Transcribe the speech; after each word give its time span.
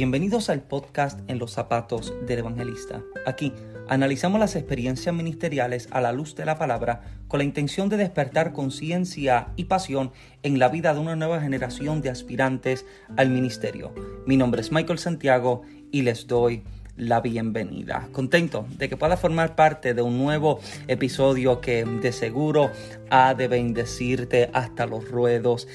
Bienvenidos 0.00 0.48
al 0.48 0.62
podcast 0.62 1.20
En 1.28 1.38
los 1.38 1.52
zapatos 1.52 2.14
del 2.26 2.38
evangelista. 2.38 3.02
Aquí 3.26 3.52
analizamos 3.86 4.40
las 4.40 4.56
experiencias 4.56 5.14
ministeriales 5.14 5.88
a 5.90 6.00
la 6.00 6.10
luz 6.10 6.34
de 6.36 6.46
la 6.46 6.56
palabra 6.56 7.02
con 7.28 7.36
la 7.36 7.44
intención 7.44 7.90
de 7.90 7.98
despertar 7.98 8.54
conciencia 8.54 9.48
y 9.56 9.64
pasión 9.64 10.10
en 10.42 10.58
la 10.58 10.70
vida 10.70 10.94
de 10.94 11.00
una 11.00 11.16
nueva 11.16 11.42
generación 11.42 12.00
de 12.00 12.08
aspirantes 12.08 12.86
al 13.18 13.28
ministerio. 13.28 13.92
Mi 14.26 14.38
nombre 14.38 14.62
es 14.62 14.72
Michael 14.72 14.98
Santiago 14.98 15.64
y 15.92 16.00
les 16.00 16.26
doy 16.26 16.62
la 16.96 17.20
bienvenida. 17.20 18.08
Contento 18.10 18.64
de 18.78 18.88
que 18.88 18.96
pueda 18.96 19.18
formar 19.18 19.54
parte 19.54 19.92
de 19.92 20.00
un 20.00 20.16
nuevo 20.16 20.60
episodio 20.88 21.60
que 21.60 21.84
de 21.84 22.12
seguro 22.12 22.70
ha 23.10 23.34
de 23.34 23.48
bendecirte 23.48 24.48
hasta 24.54 24.86
los 24.86 25.10
ruedos 25.10 25.68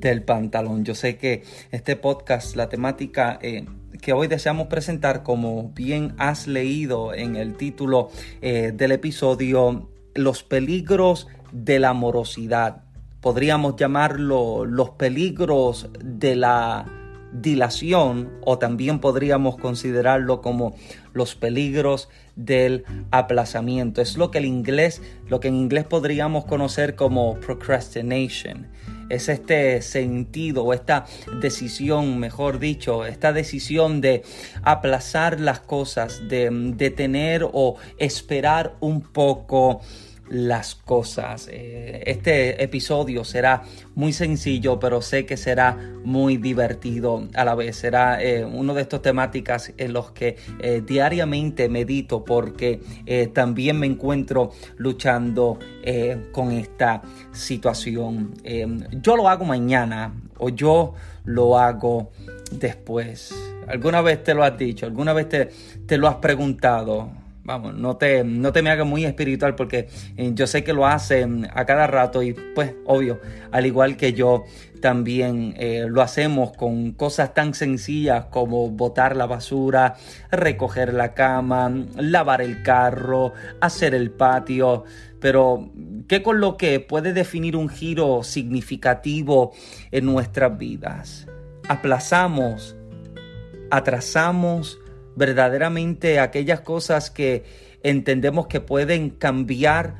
del 0.00 0.22
pantalón. 0.22 0.84
Yo 0.84 0.94
sé 0.94 1.16
que 1.16 1.42
este 1.70 1.96
podcast, 1.96 2.56
la 2.56 2.68
temática 2.68 3.38
eh, 3.42 3.64
que 4.00 4.12
hoy 4.12 4.28
deseamos 4.28 4.68
presentar, 4.68 5.22
como 5.22 5.70
bien 5.74 6.14
has 6.18 6.46
leído 6.46 7.14
en 7.14 7.36
el 7.36 7.56
título 7.56 8.10
eh, 8.40 8.72
del 8.74 8.92
episodio, 8.92 9.88
los 10.14 10.42
peligros 10.42 11.26
de 11.52 11.78
la 11.78 11.92
morosidad. 11.92 12.84
Podríamos 13.20 13.76
llamarlo 13.76 14.64
los 14.64 14.90
peligros 14.90 15.90
de 16.00 16.36
la 16.36 16.86
dilación 17.32 18.30
o 18.42 18.58
también 18.58 19.00
podríamos 19.00 19.56
considerarlo 19.58 20.40
como 20.40 20.74
los 21.12 21.34
peligros 21.34 22.08
del 22.36 22.84
aplazamiento. 23.10 24.00
Es 24.00 24.16
lo 24.16 24.30
que 24.30 24.38
el 24.38 24.44
inglés, 24.44 25.02
lo 25.28 25.40
que 25.40 25.48
en 25.48 25.56
inglés 25.56 25.84
podríamos 25.84 26.44
conocer 26.44 26.94
como 26.94 27.38
procrastination. 27.40 28.68
Es 29.08 29.28
este 29.28 29.82
sentido 29.82 30.64
o 30.64 30.72
esta 30.72 31.06
decisión, 31.40 32.18
mejor 32.18 32.58
dicho, 32.58 33.06
esta 33.06 33.32
decisión 33.32 34.00
de 34.00 34.22
aplazar 34.62 35.40
las 35.40 35.60
cosas, 35.60 36.28
de 36.28 36.48
detener 36.76 37.48
o 37.50 37.76
esperar 37.98 38.74
un 38.80 39.00
poco 39.00 39.80
las 40.30 40.74
cosas. 40.74 41.48
Eh, 41.50 42.02
este 42.06 42.62
episodio 42.62 43.24
será 43.24 43.62
muy 43.94 44.12
sencillo, 44.12 44.78
pero 44.78 45.02
sé 45.02 45.26
que 45.26 45.36
será 45.36 45.76
muy 46.04 46.36
divertido 46.36 47.28
a 47.34 47.44
la 47.44 47.54
vez. 47.54 47.76
Será 47.76 48.22
eh, 48.22 48.44
uno 48.44 48.74
de 48.74 48.82
estos 48.82 49.02
temáticas 49.02 49.72
en 49.76 49.92
los 49.92 50.10
que 50.12 50.36
eh, 50.60 50.82
diariamente 50.86 51.68
medito 51.68 52.24
porque 52.24 52.80
también 53.32 53.78
me 53.78 53.86
encuentro 53.86 54.50
luchando 54.76 55.58
con 56.32 56.52
esta 56.52 57.02
situación. 57.32 58.34
yo 59.02 59.16
lo 59.16 59.28
hago 59.28 59.44
mañana 59.44 60.14
o 60.38 60.50
yo 60.50 60.94
lo 61.24 61.58
hago 61.58 62.10
después. 62.52 63.34
¿Alguna 63.66 64.00
vez 64.00 64.22
te 64.22 64.34
lo 64.34 64.44
has 64.44 64.56
dicho? 64.56 64.86
¿Alguna 64.86 65.12
vez 65.12 65.28
te, 65.28 65.50
te 65.86 65.98
lo 65.98 66.08
has 66.08 66.16
preguntado? 66.16 67.10
Vamos, 67.48 67.74
no 67.74 67.96
te, 67.96 68.24
no 68.24 68.52
te 68.52 68.60
me 68.60 68.68
hagas 68.68 68.86
muy 68.86 69.06
espiritual 69.06 69.54
porque 69.54 69.88
eh, 70.18 70.32
yo 70.34 70.46
sé 70.46 70.62
que 70.62 70.74
lo 70.74 70.86
hacen 70.86 71.48
a 71.54 71.64
cada 71.64 71.86
rato 71.86 72.22
y 72.22 72.34
pues 72.34 72.74
obvio, 72.84 73.20
al 73.50 73.64
igual 73.64 73.96
que 73.96 74.12
yo 74.12 74.44
también 74.82 75.54
eh, 75.56 75.86
lo 75.88 76.02
hacemos 76.02 76.52
con 76.52 76.92
cosas 76.92 77.32
tan 77.32 77.54
sencillas 77.54 78.26
como 78.26 78.68
botar 78.68 79.16
la 79.16 79.24
basura, 79.24 79.96
recoger 80.30 80.92
la 80.92 81.14
cama, 81.14 81.72
lavar 81.96 82.42
el 82.42 82.62
carro, 82.62 83.32
hacer 83.62 83.94
el 83.94 84.10
patio, 84.10 84.84
pero 85.18 85.70
¿qué 86.06 86.22
con 86.22 86.40
lo 86.40 86.58
que 86.58 86.80
puede 86.80 87.14
definir 87.14 87.56
un 87.56 87.70
giro 87.70 88.22
significativo 88.24 89.54
en 89.90 90.04
nuestras 90.04 90.58
vidas? 90.58 91.26
Aplazamos, 91.66 92.76
atrasamos, 93.70 94.78
verdaderamente 95.18 96.20
aquellas 96.20 96.60
cosas 96.60 97.10
que 97.10 97.44
entendemos 97.82 98.46
que 98.46 98.60
pueden 98.60 99.10
cambiar 99.10 99.96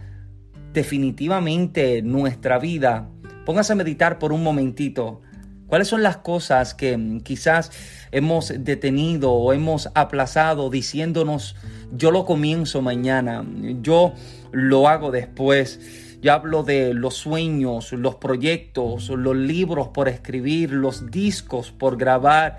definitivamente 0.73 2.03
nuestra 2.03 2.59
vida. 2.59 3.11
Póngase 3.45 3.73
a 3.73 3.77
meditar 3.77 4.19
por 4.19 4.33
un 4.33 4.43
momentito. 4.43 5.21
¿Cuáles 5.67 5.89
son 5.89 6.03
las 6.03 6.19
cosas 6.19 6.73
que 6.73 7.21
quizás 7.25 7.73
hemos 8.11 8.53
detenido 8.59 9.33
o 9.33 9.53
hemos 9.53 9.91
aplazado 9.95 10.71
diciéndonos 10.71 11.57
yo 11.93 12.11
lo 12.11 12.25
comienzo 12.25 12.81
mañana, 12.81 13.45
yo 13.83 14.15
lo 14.53 14.89
hago 14.89 15.11
después? 15.11 15.81
Yo 16.23 16.33
hablo 16.33 16.63
de 16.63 16.95
los 16.95 17.15
sueños, 17.15 17.93
los 17.93 18.15
proyectos, 18.17 19.11
los 19.11 19.37
libros 19.37 19.89
por 19.89 20.09
escribir, 20.09 20.73
los 20.73 21.11
discos 21.11 21.71
por 21.71 21.97
grabar 21.97 22.59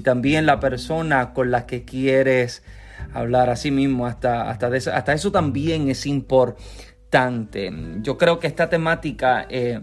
y 0.00 0.02
también 0.02 0.46
la 0.46 0.60
persona 0.60 1.34
con 1.34 1.50
la 1.50 1.66
que 1.66 1.84
quieres 1.84 2.62
hablar. 3.12 3.50
Así 3.50 3.70
mismo, 3.70 4.06
hasta, 4.06 4.48
hasta, 4.48 4.68
hasta 4.68 5.12
eso 5.12 5.30
también 5.30 5.90
es 5.90 6.06
importante. 6.06 7.70
Yo 8.00 8.16
creo 8.16 8.40
que 8.40 8.46
esta 8.46 8.70
temática... 8.70 9.46
Eh, 9.50 9.80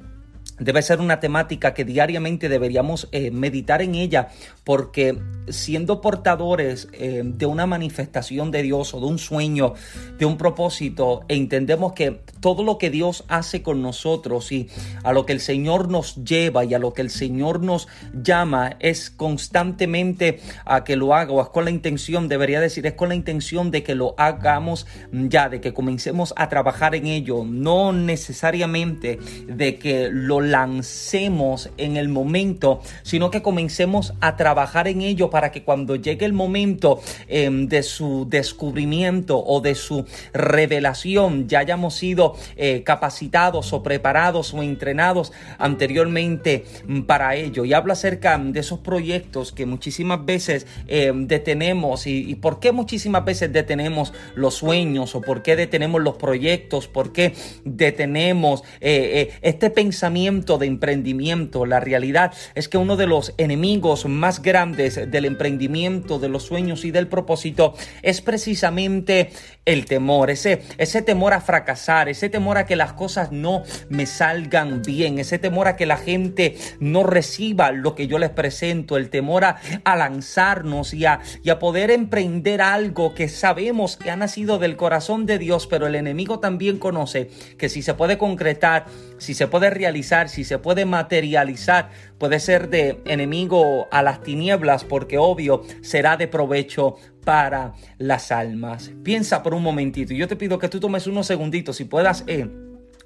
debe 0.59 0.81
ser 0.81 0.99
una 1.01 1.19
temática 1.19 1.73
que 1.73 1.85
diariamente 1.85 2.49
deberíamos 2.49 3.07
eh, 3.11 3.31
meditar 3.31 3.81
en 3.81 3.95
ella 3.95 4.29
porque 4.63 5.17
siendo 5.49 6.01
portadores 6.01 6.89
eh, 6.93 7.21
de 7.23 7.45
una 7.45 7.65
manifestación 7.65 8.51
de 8.51 8.63
Dios 8.63 8.93
o 8.93 8.99
de 8.99 9.05
un 9.05 9.17
sueño, 9.17 9.73
de 10.17 10.25
un 10.25 10.37
propósito, 10.37 11.21
entendemos 11.27 11.93
que 11.93 12.21
todo 12.41 12.63
lo 12.63 12.77
que 12.77 12.89
Dios 12.89 13.23
hace 13.27 13.61
con 13.61 13.81
nosotros 13.81 14.51
y 14.51 14.69
a 15.03 15.13
lo 15.13 15.25
que 15.25 15.33
el 15.33 15.39
Señor 15.39 15.89
nos 15.89 16.15
lleva 16.23 16.65
y 16.65 16.73
a 16.73 16.79
lo 16.79 16.93
que 16.93 17.01
el 17.01 17.09
Señor 17.09 17.61
nos 17.61 17.87
llama 18.13 18.75
es 18.79 19.09
constantemente 19.09 20.39
a 20.65 20.83
que 20.83 20.95
lo 20.95 21.13
haga 21.13 21.31
o 21.31 21.41
es 21.41 21.49
con 21.49 21.65
la 21.65 21.71
intención, 21.71 22.27
debería 22.27 22.59
decir, 22.59 22.85
es 22.85 22.93
con 22.93 23.09
la 23.09 23.15
intención 23.15 23.71
de 23.71 23.83
que 23.83 23.95
lo 23.95 24.15
hagamos 24.17 24.85
ya, 25.11 25.49
de 25.49 25.61
que 25.61 25.73
comencemos 25.73 26.33
a 26.35 26.49
trabajar 26.49 26.95
en 26.95 27.07
ello, 27.07 27.43
no 27.45 27.93
necesariamente 27.93 29.19
de 29.47 29.77
que 29.77 30.09
lo 30.11 30.41
lancemos 30.51 31.69
en 31.77 31.97
el 31.97 32.09
momento, 32.09 32.81
sino 33.03 33.31
que 33.31 33.41
comencemos 33.41 34.13
a 34.21 34.35
trabajar 34.35 34.87
en 34.87 35.01
ello 35.01 35.29
para 35.29 35.51
que 35.51 35.63
cuando 35.63 35.95
llegue 35.95 36.25
el 36.25 36.33
momento 36.33 36.99
em, 37.27 37.67
de 37.67 37.83
su 37.83 38.27
descubrimiento 38.29 39.43
o 39.43 39.61
de 39.61 39.75
su 39.75 40.05
revelación 40.33 41.47
ya 41.47 41.59
hayamos 41.59 41.95
sido 41.95 42.35
eh, 42.55 42.83
capacitados 42.83 43.73
o 43.73 43.83
preparados 43.83 44.53
o 44.53 44.63
entrenados 44.63 45.33
anteriormente 45.57 46.65
mm, 46.85 47.01
para 47.01 47.35
ello. 47.35 47.65
Y 47.65 47.73
habla 47.73 47.93
acerca 47.93 48.37
de 48.37 48.59
esos 48.59 48.79
proyectos 48.79 49.51
que 49.51 49.65
muchísimas 49.65 50.25
veces 50.25 50.67
em, 50.87 51.27
detenemos 51.27 52.07
y, 52.07 52.35
por 52.35 52.59
qué 52.59 52.71
muchísimas 52.71 53.25
veces 53.25 53.51
detenemos 53.51 54.13
los 54.35 54.55
sueños 54.55 55.15
o 55.15 55.21
por 55.21 55.41
qué 55.41 55.55
detenemos 55.55 56.01
los 56.01 56.15
proyectos, 56.17 56.87
por 56.87 57.11
qué 57.11 57.33
detenemos 57.65 58.63
eh, 58.81 59.31
eh, 59.31 59.39
este 59.41 59.69
pensamiento 59.69 60.36
de 60.37 60.67
emprendimiento. 60.67 61.65
La 61.65 61.79
realidad 61.79 62.31
es 62.55 62.69
que 62.69 62.77
uno 62.77 62.95
de 62.95 63.07
los 63.07 63.33
enemigos 63.37 64.05
más 64.05 64.41
grandes 64.41 65.09
del 65.09 65.25
emprendimiento, 65.25 66.19
de 66.19 66.29
los 66.29 66.43
sueños 66.43 66.85
y 66.85 66.91
del 66.91 67.07
propósito 67.07 67.73
es 68.03 68.21
precisamente 68.21 69.31
el 69.65 69.85
temor, 69.85 70.29
ese, 70.29 70.61
ese 70.77 71.01
temor 71.01 71.33
a 71.33 71.41
fracasar, 71.41 72.07
ese 72.07 72.29
temor 72.29 72.57
a 72.57 72.65
que 72.65 72.77
las 72.77 72.93
cosas 72.93 73.31
no 73.31 73.63
me 73.89 74.05
salgan 74.05 74.81
bien, 74.81 75.19
ese 75.19 75.39
temor 75.39 75.67
a 75.67 75.75
que 75.75 75.85
la 75.85 75.97
gente 75.97 76.55
no 76.79 77.03
reciba 77.03 77.71
lo 77.71 77.93
que 77.93 78.07
yo 78.07 78.17
les 78.17 78.29
presento, 78.29 78.95
el 78.95 79.09
temor 79.09 79.43
a, 79.43 79.57
lanzarnos 79.97 80.93
y 80.93 81.05
a, 81.05 81.19
y 81.43 81.49
a 81.49 81.59
poder 81.59 81.91
emprender 81.91 82.61
algo 82.61 83.13
que 83.13 83.27
sabemos 83.27 83.97
que 83.97 84.11
ha 84.11 84.15
nacido 84.15 84.57
del 84.57 84.77
corazón 84.77 85.25
de 85.25 85.37
Dios, 85.37 85.67
pero 85.67 85.87
el 85.87 85.95
enemigo 85.95 86.39
también 86.39 86.77
conoce 86.77 87.29
que 87.57 87.67
si 87.67 87.81
se 87.81 87.93
puede 87.93 88.17
concretar, 88.17 88.85
si 89.17 89.33
se 89.33 89.47
puede 89.47 89.69
realizar, 89.69 90.26
si 90.27 90.43
se 90.43 90.59
puede 90.59 90.85
materializar, 90.85 91.89
puede 92.17 92.39
ser 92.39 92.69
de 92.69 93.01
enemigo 93.05 93.87
a 93.91 94.01
las 94.01 94.21
tinieblas, 94.21 94.83
porque 94.83 95.17
obvio 95.17 95.63
será 95.81 96.17
de 96.17 96.27
provecho 96.27 96.95
para 97.23 97.73
las 97.97 98.31
almas. 98.31 98.91
Piensa 99.03 99.43
por 99.43 99.53
un 99.53 99.63
momentito 99.63 100.13
y 100.13 100.17
yo 100.17 100.27
te 100.27 100.35
pido 100.35 100.59
que 100.59 100.69
tú 100.69 100.79
tomes 100.79 101.07
unos 101.07 101.27
segunditos 101.27 101.79
y 101.81 101.85
puedas... 101.85 102.23
Eh, 102.27 102.47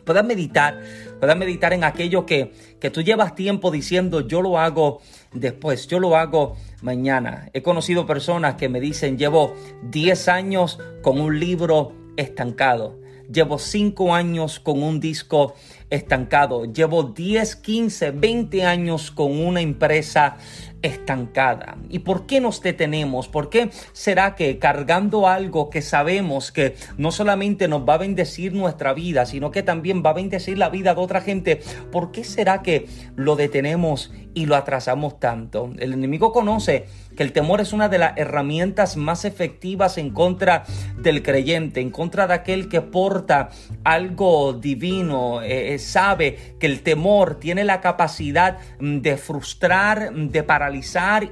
puedas 0.05 0.25
meditar, 0.25 0.81
puedas 1.19 1.37
meditar 1.37 1.73
en 1.73 1.83
aquello 1.83 2.25
que, 2.25 2.51
que 2.79 2.89
tú 2.89 3.01
llevas 3.01 3.35
tiempo 3.35 3.71
diciendo 3.71 4.27
yo 4.27 4.41
lo 4.41 4.59
hago 4.59 5.01
después, 5.33 5.87
yo 5.87 5.99
lo 5.99 6.15
hago 6.15 6.55
mañana. 6.81 7.49
He 7.53 7.61
conocido 7.61 8.05
personas 8.05 8.55
que 8.55 8.69
me 8.69 8.79
dicen 8.79 9.17
llevo 9.17 9.55
10 9.83 10.27
años 10.27 10.79
con 11.01 11.19
un 11.19 11.39
libro 11.39 11.93
estancado, 12.17 12.99
llevo 13.31 13.59
5 13.59 14.13
años 14.13 14.59
con 14.59 14.83
un 14.83 14.99
disco 14.99 15.55
estancado. 15.91 16.65
Llevo 16.65 17.03
10, 17.03 17.55
15, 17.57 18.11
20 18.11 18.65
años 18.65 19.11
con 19.11 19.39
una 19.39 19.61
empresa 19.61 20.37
estancada. 20.81 21.77
¿Y 21.89 21.99
por 21.99 22.25
qué 22.25 22.41
nos 22.41 22.61
detenemos? 22.61 23.27
¿Por 23.27 23.49
qué 23.49 23.69
será 23.93 24.35
que 24.35 24.59
cargando 24.59 25.27
algo 25.27 25.69
que 25.69 25.81
sabemos 25.81 26.51
que 26.51 26.75
no 26.97 27.11
solamente 27.11 27.67
nos 27.67 27.87
va 27.87 27.95
a 27.95 27.99
bendecir 27.99 28.53
nuestra 28.53 28.93
vida, 28.93 29.25
sino 29.25 29.51
que 29.51 29.63
también 29.63 30.03
va 30.05 30.11
a 30.11 30.13
bendecir 30.13 30.57
la 30.57 30.69
vida 30.69 30.95
de 30.95 31.01
otra 31.01 31.21
gente, 31.21 31.61
¿por 31.91 32.11
qué 32.11 32.23
será 32.23 32.61
que 32.61 32.87
lo 33.15 33.35
detenemos 33.35 34.11
y 34.33 34.45
lo 34.45 34.55
atrasamos 34.55 35.19
tanto? 35.19 35.71
El 35.77 35.93
enemigo 35.93 36.31
conoce 36.31 36.85
que 37.15 37.23
el 37.23 37.33
temor 37.33 37.61
es 37.61 37.73
una 37.73 37.89
de 37.89 37.97
las 37.97 38.17
herramientas 38.17 38.97
más 38.97 39.25
efectivas 39.25 39.97
en 39.97 40.11
contra 40.11 40.63
del 40.97 41.21
creyente, 41.21 41.81
en 41.81 41.91
contra 41.91 42.27
de 42.27 42.33
aquel 42.33 42.69
que 42.69 42.81
porta 42.81 43.49
algo 43.83 44.53
divino, 44.53 45.41
eh, 45.41 45.73
eh, 45.73 45.79
sabe 45.79 46.55
que 46.59 46.67
el 46.67 46.81
temor 46.81 47.35
tiene 47.35 47.63
la 47.63 47.81
capacidad 47.81 48.59
mm, 48.79 48.99
de 48.99 49.17
frustrar, 49.17 50.13
de 50.13 50.43
paralizar 50.43 50.70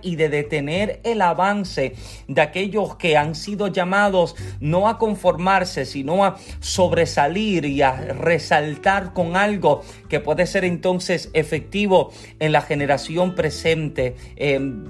y 0.01 0.15
de 0.15 0.29
detener 0.29 0.99
el 1.03 1.21
avance 1.21 1.93
de 2.27 2.41
aquellos 2.41 2.95
que 2.95 3.17
han 3.17 3.35
sido 3.35 3.67
llamados 3.67 4.35
no 4.59 4.87
a 4.87 4.97
conformarse, 4.97 5.85
sino 5.85 6.25
a 6.25 6.37
sobresalir 6.59 7.65
y 7.65 7.81
a 7.81 7.93
resaltar 7.93 9.13
con 9.13 9.35
algo 9.35 9.81
que 10.07 10.19
puede 10.19 10.45
ser 10.45 10.65
entonces 10.65 11.29
efectivo 11.33 12.11
en 12.39 12.51
la 12.51 12.61
generación 12.61 13.35
presente. 13.35 14.15
Em, 14.35 14.85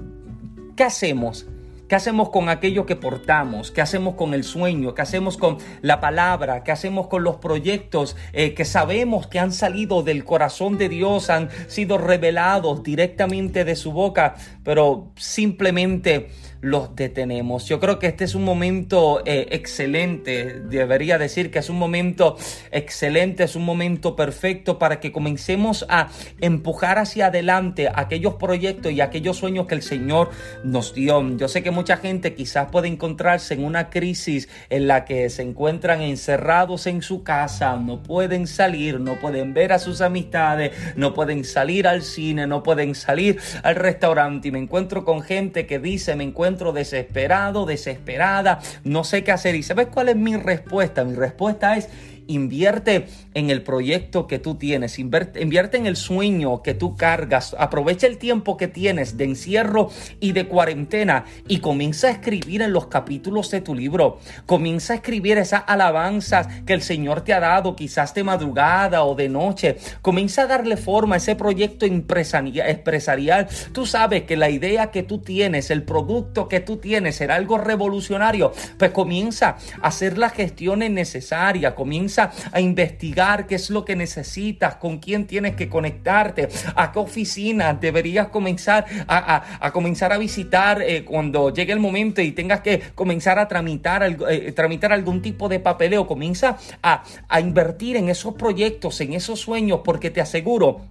¿Qué 0.76 0.84
hacemos? 0.84 1.46
¿Qué 1.90 1.96
hacemos 1.96 2.28
con 2.28 2.48
aquello 2.48 2.86
que 2.86 2.94
portamos? 2.94 3.72
¿Qué 3.72 3.80
hacemos 3.80 4.14
con 4.14 4.32
el 4.32 4.44
sueño? 4.44 4.94
¿Qué 4.94 5.02
hacemos 5.02 5.36
con 5.36 5.58
la 5.82 5.98
palabra? 5.98 6.62
¿Qué 6.62 6.70
hacemos 6.70 7.08
con 7.08 7.24
los 7.24 7.38
proyectos 7.38 8.16
eh, 8.32 8.54
que 8.54 8.64
sabemos 8.64 9.26
que 9.26 9.40
han 9.40 9.50
salido 9.50 10.04
del 10.04 10.22
corazón 10.22 10.78
de 10.78 10.88
Dios, 10.88 11.30
han 11.30 11.48
sido 11.66 11.98
revelados 11.98 12.84
directamente 12.84 13.64
de 13.64 13.74
su 13.74 13.90
boca, 13.90 14.36
pero 14.62 15.10
simplemente 15.16 16.30
los 16.60 16.94
detenemos. 16.94 17.66
Yo 17.66 17.80
creo 17.80 17.98
que 17.98 18.06
este 18.06 18.24
es 18.24 18.34
un 18.34 18.44
momento 18.44 19.22
eh, 19.24 19.48
excelente, 19.50 20.60
debería 20.60 21.18
decir 21.18 21.50
que 21.50 21.58
es 21.58 21.70
un 21.70 21.78
momento 21.78 22.36
excelente, 22.70 23.44
es 23.44 23.56
un 23.56 23.64
momento 23.64 24.14
perfecto 24.16 24.78
para 24.78 25.00
que 25.00 25.12
comencemos 25.12 25.86
a 25.88 26.08
empujar 26.40 26.98
hacia 26.98 27.26
adelante 27.26 27.88
aquellos 27.94 28.34
proyectos 28.34 28.92
y 28.92 29.00
aquellos 29.00 29.38
sueños 29.38 29.66
que 29.66 29.74
el 29.74 29.82
Señor 29.82 30.30
nos 30.62 30.94
dio. 30.94 31.10
Yo 31.36 31.48
sé 31.48 31.62
que 31.62 31.70
mucha 31.70 31.96
gente 31.96 32.34
quizás 32.34 32.68
puede 32.70 32.88
encontrarse 32.88 33.54
en 33.54 33.64
una 33.64 33.90
crisis 33.90 34.48
en 34.68 34.86
la 34.86 35.04
que 35.04 35.30
se 35.30 35.42
encuentran 35.42 36.02
encerrados 36.02 36.86
en 36.86 37.02
su 37.02 37.22
casa, 37.22 37.76
no 37.76 38.02
pueden 38.02 38.46
salir, 38.46 39.00
no 39.00 39.18
pueden 39.18 39.54
ver 39.54 39.72
a 39.72 39.78
sus 39.78 40.00
amistades, 40.00 40.72
no 40.96 41.14
pueden 41.14 41.44
salir 41.44 41.86
al 41.86 42.02
cine, 42.02 42.46
no 42.46 42.62
pueden 42.62 42.94
salir 42.94 43.38
al 43.62 43.76
restaurante 43.76 44.48
y 44.48 44.50
me 44.50 44.58
encuentro 44.58 45.04
con 45.04 45.22
gente 45.22 45.66
que 45.66 45.78
dice, 45.78 46.16
me 46.16 46.24
encuentro 46.24 46.49
desesperado, 46.56 47.66
desesperada, 47.66 48.60
no 48.84 49.04
sé 49.04 49.24
qué 49.24 49.32
hacer. 49.32 49.54
¿Y 49.54 49.62
sabes 49.62 49.88
cuál 49.88 50.08
es 50.10 50.16
mi 50.16 50.36
respuesta? 50.36 51.04
Mi 51.04 51.14
respuesta 51.14 51.76
es 51.76 51.88
invierte 52.26 53.06
en 53.34 53.50
el 53.50 53.62
proyecto 53.62 54.26
que 54.26 54.38
tú 54.38 54.56
tienes, 54.56 54.98
invierte, 54.98 55.40
en 55.76 55.86
el 55.86 55.96
sueño 55.96 56.62
que 56.62 56.74
tú 56.74 56.96
cargas, 56.96 57.54
aprovecha 57.58 58.06
el 58.06 58.18
tiempo 58.18 58.56
que 58.56 58.68
tienes 58.68 59.16
de 59.16 59.24
encierro 59.24 59.90
y 60.20 60.32
de 60.32 60.46
cuarentena 60.46 61.24
y 61.48 61.58
comienza 61.58 62.08
a 62.08 62.10
escribir 62.10 62.62
en 62.62 62.72
los 62.72 62.86
capítulos 62.86 63.50
de 63.50 63.60
tu 63.60 63.74
libro, 63.74 64.18
comienza 64.46 64.92
a 64.92 64.96
escribir 64.96 65.38
esas 65.38 65.62
alabanzas 65.66 66.48
que 66.64 66.72
el 66.72 66.82
Señor 66.82 67.22
te 67.22 67.32
ha 67.32 67.40
dado, 67.40 67.76
quizás 67.76 68.14
de 68.14 68.24
madrugada 68.24 69.04
o 69.04 69.14
de 69.14 69.28
noche, 69.28 69.76
comienza 70.02 70.42
a 70.42 70.46
darle 70.46 70.76
forma 70.76 71.14
a 71.14 71.18
ese 71.18 71.36
proyecto 71.36 71.86
empresarial. 71.86 73.48
Tú 73.72 73.86
sabes 73.86 74.22
que 74.24 74.36
la 74.36 74.50
idea 74.50 74.90
que 74.90 75.02
tú 75.02 75.18
tienes, 75.18 75.70
el 75.70 75.82
producto 75.82 76.48
que 76.48 76.60
tú 76.60 76.76
tienes 76.76 77.16
será 77.16 77.36
algo 77.36 77.58
revolucionario, 77.58 78.52
pues 78.78 78.90
comienza 78.90 79.56
a 79.82 79.88
hacer 79.88 80.18
las 80.18 80.32
gestiones 80.32 80.90
necesarias, 80.90 81.74
comienza 81.74 82.19
a 82.52 82.60
investigar 82.60 83.46
qué 83.46 83.54
es 83.54 83.70
lo 83.70 83.84
que 83.84 83.96
necesitas, 83.96 84.76
con 84.76 84.98
quién 84.98 85.26
tienes 85.26 85.56
que 85.56 85.68
conectarte, 85.68 86.48
a 86.74 86.92
qué 86.92 86.98
oficina 86.98 87.74
deberías 87.74 88.28
comenzar 88.28 88.84
a, 89.06 89.70
comenzar 89.72 90.12
a 90.12 90.18
visitar 90.18 90.82
eh, 90.82 91.04
cuando 91.04 91.50
llegue 91.52 91.72
el 91.72 91.80
momento 91.80 92.20
y 92.20 92.32
tengas 92.32 92.60
que 92.60 92.80
comenzar 92.94 93.38
a 93.38 93.48
tramitar, 93.48 94.02
eh, 94.28 94.52
tramitar 94.52 94.92
algún 94.92 95.22
tipo 95.22 95.48
de 95.48 95.60
papeleo. 95.60 96.06
Comienza 96.06 96.56
a, 96.82 97.04
a 97.28 97.40
invertir 97.40 97.96
en 97.96 98.08
esos 98.08 98.34
proyectos, 98.34 99.00
en 99.00 99.12
esos 99.14 99.40
sueños, 99.40 99.80
porque 99.84 100.10
te 100.10 100.20
aseguro 100.20 100.82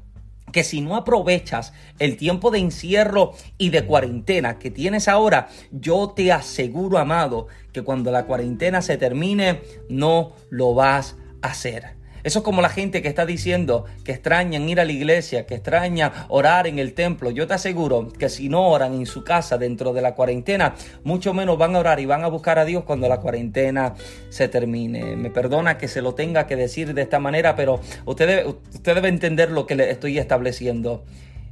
que 0.52 0.64
si 0.64 0.82
no 0.82 0.96
aprovechas 0.96 1.74
el 2.00 2.18
tiempo 2.18 2.52
de 2.52 2.60
encierro 2.60 3.34
y 3.58 3.70
de 3.70 3.86
cuarentena 3.86 4.60
que 4.60 4.72
tienes 4.72 5.08
ahora, 5.08 5.50
yo 5.72 6.14
te 6.16 6.32
aseguro, 6.32 6.98
amado, 6.98 7.48
que 7.72 7.84
cuando 7.84 8.12
la 8.12 8.26
cuarentena 8.26 8.82
se 8.82 8.98
termine, 8.98 9.62
no 9.90 10.34
lo 10.50 10.74
vas 10.74 11.14
a 11.14 11.19
hacer. 11.42 12.00
Eso 12.24 12.40
es 12.40 12.46
como 12.46 12.62
la 12.62 12.70
gente 12.70 13.02
que 13.02 13.08
está 13.08 13.26
diciendo 13.26 13.86
que 14.04 14.12
extrañan 14.12 14.68
ir 14.68 14.80
a 14.80 14.86
la 14.86 14.92
iglesia, 14.92 15.46
que 15.46 15.56
extraña 15.56 16.26
orar 16.28 16.68
en 16.68 16.78
el 16.80 16.94
templo. 16.94 17.32
Yo 17.32 17.48
te 17.48 17.54
aseguro 17.54 18.10
que 18.10 18.30
si 18.30 18.50
no 18.50 18.68
oran 18.68 18.94
en 18.94 19.06
su 19.06 19.24
casa 19.24 19.58
dentro 19.58 19.94
de 19.94 20.02
la 20.02 20.16
cuarentena, 20.16 20.76
mucho 21.04 21.34
menos 21.34 21.58
van 21.58 21.76
a 21.76 21.80
orar 21.80 22.00
y 22.00 22.06
van 22.06 22.24
a 22.24 22.28
buscar 22.28 22.60
a 22.60 22.66
Dios 22.66 22.84
cuando 22.84 23.08
la 23.08 23.20
cuarentena 23.20 23.94
se 24.30 24.50
termine. 24.50 25.16
Me 25.16 25.30
perdona 25.30 25.78
que 25.78 25.88
se 25.88 26.02
lo 26.02 26.14
tenga 26.14 26.46
que 26.46 26.56
decir 26.56 26.94
de 26.94 27.02
esta 27.02 27.20
manera, 27.20 27.56
pero 27.56 27.80
usted 28.06 28.28
debe, 28.28 28.48
usted 28.48 28.96
debe 28.96 29.08
entender 29.08 29.52
lo 29.52 29.66
que 29.66 29.76
le 29.76 29.90
estoy 29.90 30.18
estableciendo. 30.18 31.06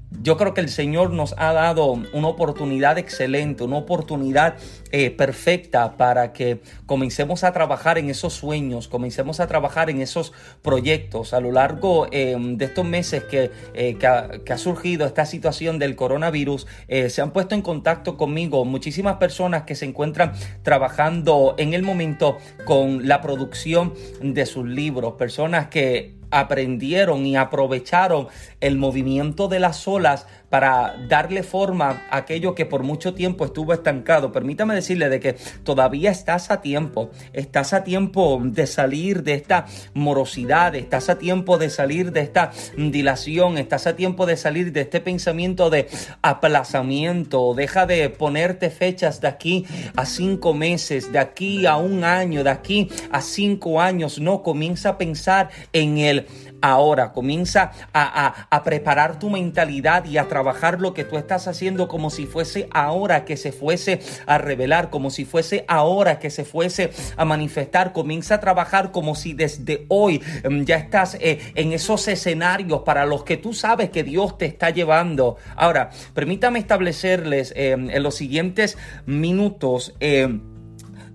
Yo 0.09 0.37
creo 0.37 0.53
que 0.53 0.61
el 0.61 0.69
Señor 0.69 1.11
nos 1.11 1.35
ha 1.37 1.51
dado 1.51 1.99
una 2.13 2.27
oportunidad 2.29 2.97
excelente, 2.97 3.63
una 3.63 3.77
oportunidad 3.77 4.55
eh, 4.91 5.11
perfecta 5.11 5.97
para 5.97 6.31
que 6.31 6.61
comencemos 6.85 7.43
a 7.43 7.51
trabajar 7.51 7.97
en 7.97 8.09
esos 8.09 8.33
sueños, 8.33 8.87
comencemos 8.87 9.39
a 9.39 9.47
trabajar 9.47 9.89
en 9.89 10.01
esos 10.01 10.31
proyectos. 10.61 11.33
A 11.33 11.41
lo 11.41 11.51
largo 11.51 12.07
em, 12.11 12.57
de 12.57 12.65
estos 12.65 12.85
meses 12.85 13.23
que, 13.25 13.51
eh, 13.73 13.97
que, 13.97 14.07
ha, 14.07 14.57
surgido 14.57 15.05
esta 15.05 15.25
situación 15.25 15.77
del 15.77 15.95
coronavirus, 15.95 16.67
eh, 16.87 17.09
se 17.09 17.21
han 17.21 17.31
puesto 17.31 17.53
en 17.53 17.61
contacto 17.61 18.15
conmigo 18.15 18.63
muchísimas 18.63 19.17
personas 19.17 19.63
que 19.63 19.75
se 19.75 19.85
encuentran 19.85 20.31
trabajando 20.63 21.55
en 21.57 21.73
el 21.73 21.83
momento 21.83 22.37
con 22.63 23.07
la 23.07 23.19
producción 23.21 23.93
de 24.21 24.45
sus 24.45 24.65
libros, 24.65 25.13
personas 25.13 25.67
que 25.67 26.17
aprendieron 26.31 27.25
y 27.25 27.35
aprovecharon 27.35 28.27
el 28.59 28.77
movimiento 28.77 29.47
de 29.47 29.59
las 29.59 29.87
olas 29.87 30.27
para 30.49 30.95
darle 31.07 31.43
forma 31.43 32.03
a 32.09 32.17
aquello 32.17 32.55
que 32.55 32.65
por 32.65 32.83
mucho 32.83 33.13
tiempo 33.13 33.45
estuvo 33.45 33.73
estancado. 33.73 34.31
Permítame 34.31 34.75
decirle 34.75 35.09
de 35.09 35.19
que 35.19 35.33
todavía 35.63 36.11
estás 36.11 36.51
a 36.51 36.61
tiempo, 36.61 37.09
estás 37.33 37.73
a 37.73 37.83
tiempo 37.83 38.39
de 38.43 38.67
salir 38.67 39.23
de 39.23 39.33
esta 39.33 39.65
morosidad, 39.93 40.75
estás 40.75 41.09
a 41.09 41.17
tiempo 41.17 41.57
de 41.57 41.69
salir 41.69 42.11
de 42.11 42.21
esta 42.21 42.51
dilación, 42.77 43.57
estás 43.57 43.87
a 43.87 43.95
tiempo 43.95 44.25
de 44.25 44.37
salir 44.37 44.71
de 44.71 44.81
este 44.81 45.01
pensamiento 45.01 45.69
de 45.69 45.87
aplazamiento. 46.21 47.53
Deja 47.53 47.85
de 47.85 48.09
ponerte 48.09 48.69
fechas 48.69 49.21
de 49.21 49.27
aquí 49.27 49.65
a 49.95 50.05
cinco 50.05 50.53
meses, 50.53 51.11
de 51.11 51.19
aquí 51.19 51.65
a 51.65 51.77
un 51.77 52.03
año, 52.03 52.43
de 52.43 52.49
aquí 52.49 52.89
a 53.11 53.21
cinco 53.21 53.81
años. 53.81 54.19
No, 54.19 54.43
comienza 54.43 54.89
a 54.89 54.97
pensar 54.97 55.49
en 55.73 55.97
el 55.97 56.27
ahora. 56.61 57.13
Comienza 57.13 57.71
a, 57.93 58.63
preparar 58.63 59.19
tu 59.19 59.29
mentalidad 59.29 60.05
y 60.05 60.17
a 60.17 60.27
trabajar 60.27 60.81
lo 60.81 60.93
que 60.93 61.03
tú 61.03 61.17
estás 61.17 61.47
haciendo 61.47 61.87
como 61.87 62.09
si 62.09 62.25
fuese 62.25 62.67
ahora 62.71 63.23
que 63.23 63.37
se 63.37 63.51
fuese 63.51 64.01
a 64.25 64.37
revelar, 64.37 64.89
como 64.89 65.09
si 65.09 65.25
fuese 65.25 65.63
ahora 65.67 66.19
que 66.19 66.29
se 66.29 66.43
fuese 66.43 66.91
a 67.15 67.25
manifestar. 67.25 67.93
Comienza 67.93 68.35
a 68.35 68.39
trabajar 68.39 68.91
como 68.91 69.15
si 69.15 69.33
desde 69.33 69.85
hoy 69.87 70.21
em, 70.43 70.65
ya 70.65 70.77
estás 70.77 71.15
eh, 71.19 71.39
en 71.55 71.73
esos 71.73 72.07
escenarios 72.07 72.81
para 72.81 73.05
los 73.05 73.23
que 73.23 73.37
tú 73.37 73.53
sabes 73.53 73.89
que 73.89 74.03
Dios 74.03 74.37
te 74.37 74.45
está 74.45 74.69
llevando. 74.69 75.37
Ahora, 75.55 75.91
permítame 76.13 76.59
establecerles 76.59 77.53
em, 77.55 77.89
en 77.89 78.03
los 78.03 78.15
siguientes 78.15 78.77
minutos. 79.05 79.95
Em, 79.99 80.56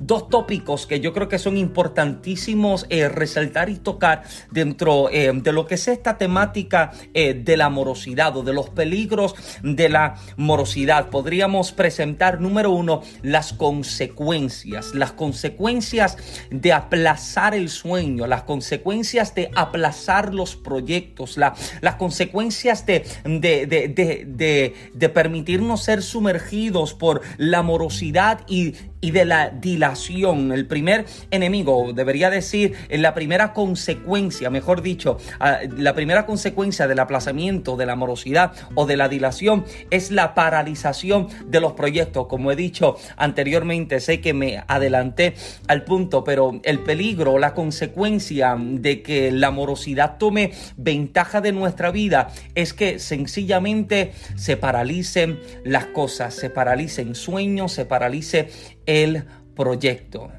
dos 0.06 0.28
tópicos 0.28 0.86
que 0.86 1.00
yo 1.00 1.12
creo 1.12 1.28
que 1.28 1.38
son 1.38 1.56
importantísimos 1.56 2.86
eh, 2.88 3.08
resaltar 3.08 3.68
y 3.68 3.76
tocar 3.76 4.22
dentro 4.50 5.08
eh, 5.10 5.32
de 5.34 5.52
lo 5.52 5.66
que 5.66 5.76
es 5.76 5.88
esta 5.88 6.18
temática 6.18 6.92
eh, 7.14 7.34
de 7.34 7.56
la 7.56 7.68
morosidad 7.68 8.36
o 8.36 8.42
de 8.42 8.52
los 8.52 8.70
peligros 8.70 9.34
de 9.62 9.88
la 9.88 10.16
morosidad. 10.36 11.08
Podríamos 11.10 11.72
presentar, 11.72 12.40
número 12.40 12.70
uno, 12.70 13.02
las 13.22 13.52
consecuencias, 13.52 14.94
las 14.94 15.12
consecuencias 15.12 16.16
de 16.50 16.72
aplazar 16.72 17.54
el 17.54 17.68
sueño, 17.68 18.26
las 18.26 18.42
consecuencias 18.42 19.34
de 19.34 19.50
aplazar 19.54 20.34
los 20.34 20.56
proyectos, 20.56 21.36
las 21.36 21.94
consecuencias 21.96 22.86
de, 22.86 23.04
de, 23.24 23.66
de, 23.66 24.74
de, 24.94 25.08
permitirnos 25.08 25.82
ser 25.82 26.02
sumergidos 26.02 26.94
por 26.94 27.20
la 27.36 27.62
morosidad 27.62 28.40
y 28.48 28.74
y 29.02 29.10
de 29.10 29.26
la 29.26 29.50
dilación. 29.50 30.52
El 30.52 30.66
primer 30.66 31.04
enemigo, 31.30 31.92
debería 31.92 32.30
decir, 32.30 32.74
la 32.88 33.12
primera 33.12 33.52
consecuencia, 33.52 34.48
mejor 34.48 34.80
dicho, 34.80 35.18
ah, 35.40 35.58
la 35.76 35.92
primera 35.92 36.24
consecuencia 36.24 36.86
del 36.86 37.00
aplazamiento, 37.00 37.76
de 37.76 37.84
la 37.84 37.96
morosidad 37.96 38.52
o 38.74 38.86
de 38.86 38.96
la 38.96 39.08
dilación 39.08 39.64
es 39.90 40.10
la 40.10 40.34
paralización 40.34 41.28
de 41.44 41.60
los 41.60 41.72
proyectos. 41.72 42.28
Como 42.28 42.52
he 42.52 42.56
dicho 42.56 42.96
anteriormente, 43.16 44.00
sé 44.00 44.20
que 44.20 44.32
me 44.32 44.62
adelanté 44.68 45.34
al 45.66 45.82
punto, 45.82 46.22
pero 46.22 46.60
el 46.62 46.78
peligro, 46.78 47.38
la 47.38 47.54
consecuencia 47.54 48.56
de 48.58 49.02
que 49.02 49.32
la 49.32 49.50
morosidad 49.50 50.16
tome 50.16 50.52
ventaja 50.76 51.40
de 51.40 51.50
nuestra 51.50 51.90
vida 51.90 52.28
es 52.54 52.72
que 52.72 53.00
sencillamente 53.00 54.12
se 54.36 54.56
paralicen 54.56 55.40
las 55.64 55.86
cosas, 55.86 56.34
se 56.34 56.50
paralicen 56.50 57.16
sueños, 57.16 57.72
se 57.72 57.84
paralice 57.84 58.48
el 58.86 59.24
proyecto. 59.54 60.30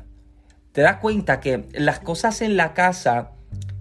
Te 0.71 0.81
das 0.81 0.97
cuenta 0.97 1.39
que 1.39 1.65
las 1.73 1.99
cosas 1.99 2.41
en 2.41 2.57
la 2.57 2.73
casa 2.73 3.31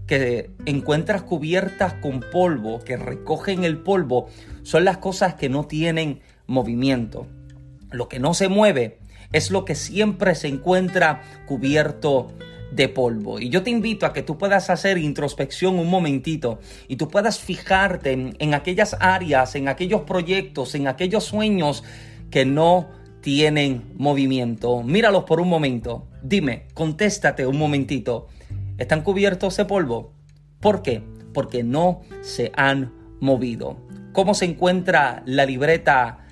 que 0.07 0.51
encuentras 0.67 1.23
cubiertas 1.23 1.95
con 1.95 2.21
polvo, 2.21 2.81
que 2.81 2.97
recogen 2.97 3.65
el 3.65 3.79
polvo, 3.79 4.29
son 4.63 4.85
las 4.85 4.99
cosas 4.99 5.35
que 5.35 5.49
no 5.49 5.65
tienen 5.65 6.21
movimiento. 6.47 7.27
Lo 7.91 8.09
que 8.09 8.19
no 8.19 8.35
se 8.35 8.49
mueve 8.49 8.99
es 9.33 9.51
lo 9.51 9.65
que 9.65 9.75
siempre 9.75 10.35
se 10.35 10.49
encuentra 10.49 11.23
cubierto 11.47 12.33
de 12.73 12.89
polvo. 12.89 13.39
Y 13.39 13.49
yo 13.49 13.63
te 13.63 13.71
invito 13.71 14.07
a 14.07 14.13
que 14.13 14.23
tú 14.23 14.39
puedas 14.39 14.71
hacer 14.71 14.99
introspección 14.99 15.79
un 15.79 15.89
momentito 15.89 16.59
y 16.89 16.97
tú 16.97 17.09
puedas 17.09 17.39
fijarte 17.39 18.13
en, 18.13 18.37
en 18.39 18.55
aquellas 18.55 18.97
áreas, 19.01 19.55
en 19.55 19.69
aquellos 19.69 20.03
proyectos, 20.03 20.75
en 20.75 20.89
aquellos 20.89 21.25
sueños 21.25 21.85
que 22.31 22.45
no 22.45 22.89
tienen 23.23 23.85
movimiento. 23.97 24.83
Míralos 24.83 25.25
por 25.25 25.41
un 25.41 25.49
momento. 25.49 26.09
Dime, 26.23 26.67
contéstate 26.75 27.47
un 27.47 27.57
momentito. 27.57 28.29
¿Están 28.77 29.03
cubiertos 29.03 29.57
de 29.57 29.65
polvo? 29.65 30.13
¿Por 30.61 30.83
qué? 30.83 31.03
Porque 31.33 31.63
no 31.63 32.03
se 32.21 32.53
han 32.55 32.93
movido. 33.21 33.79
¿Cómo 34.13 34.35
se 34.35 34.45
encuentra 34.45 35.23
la 35.25 35.47
libreta 35.47 36.27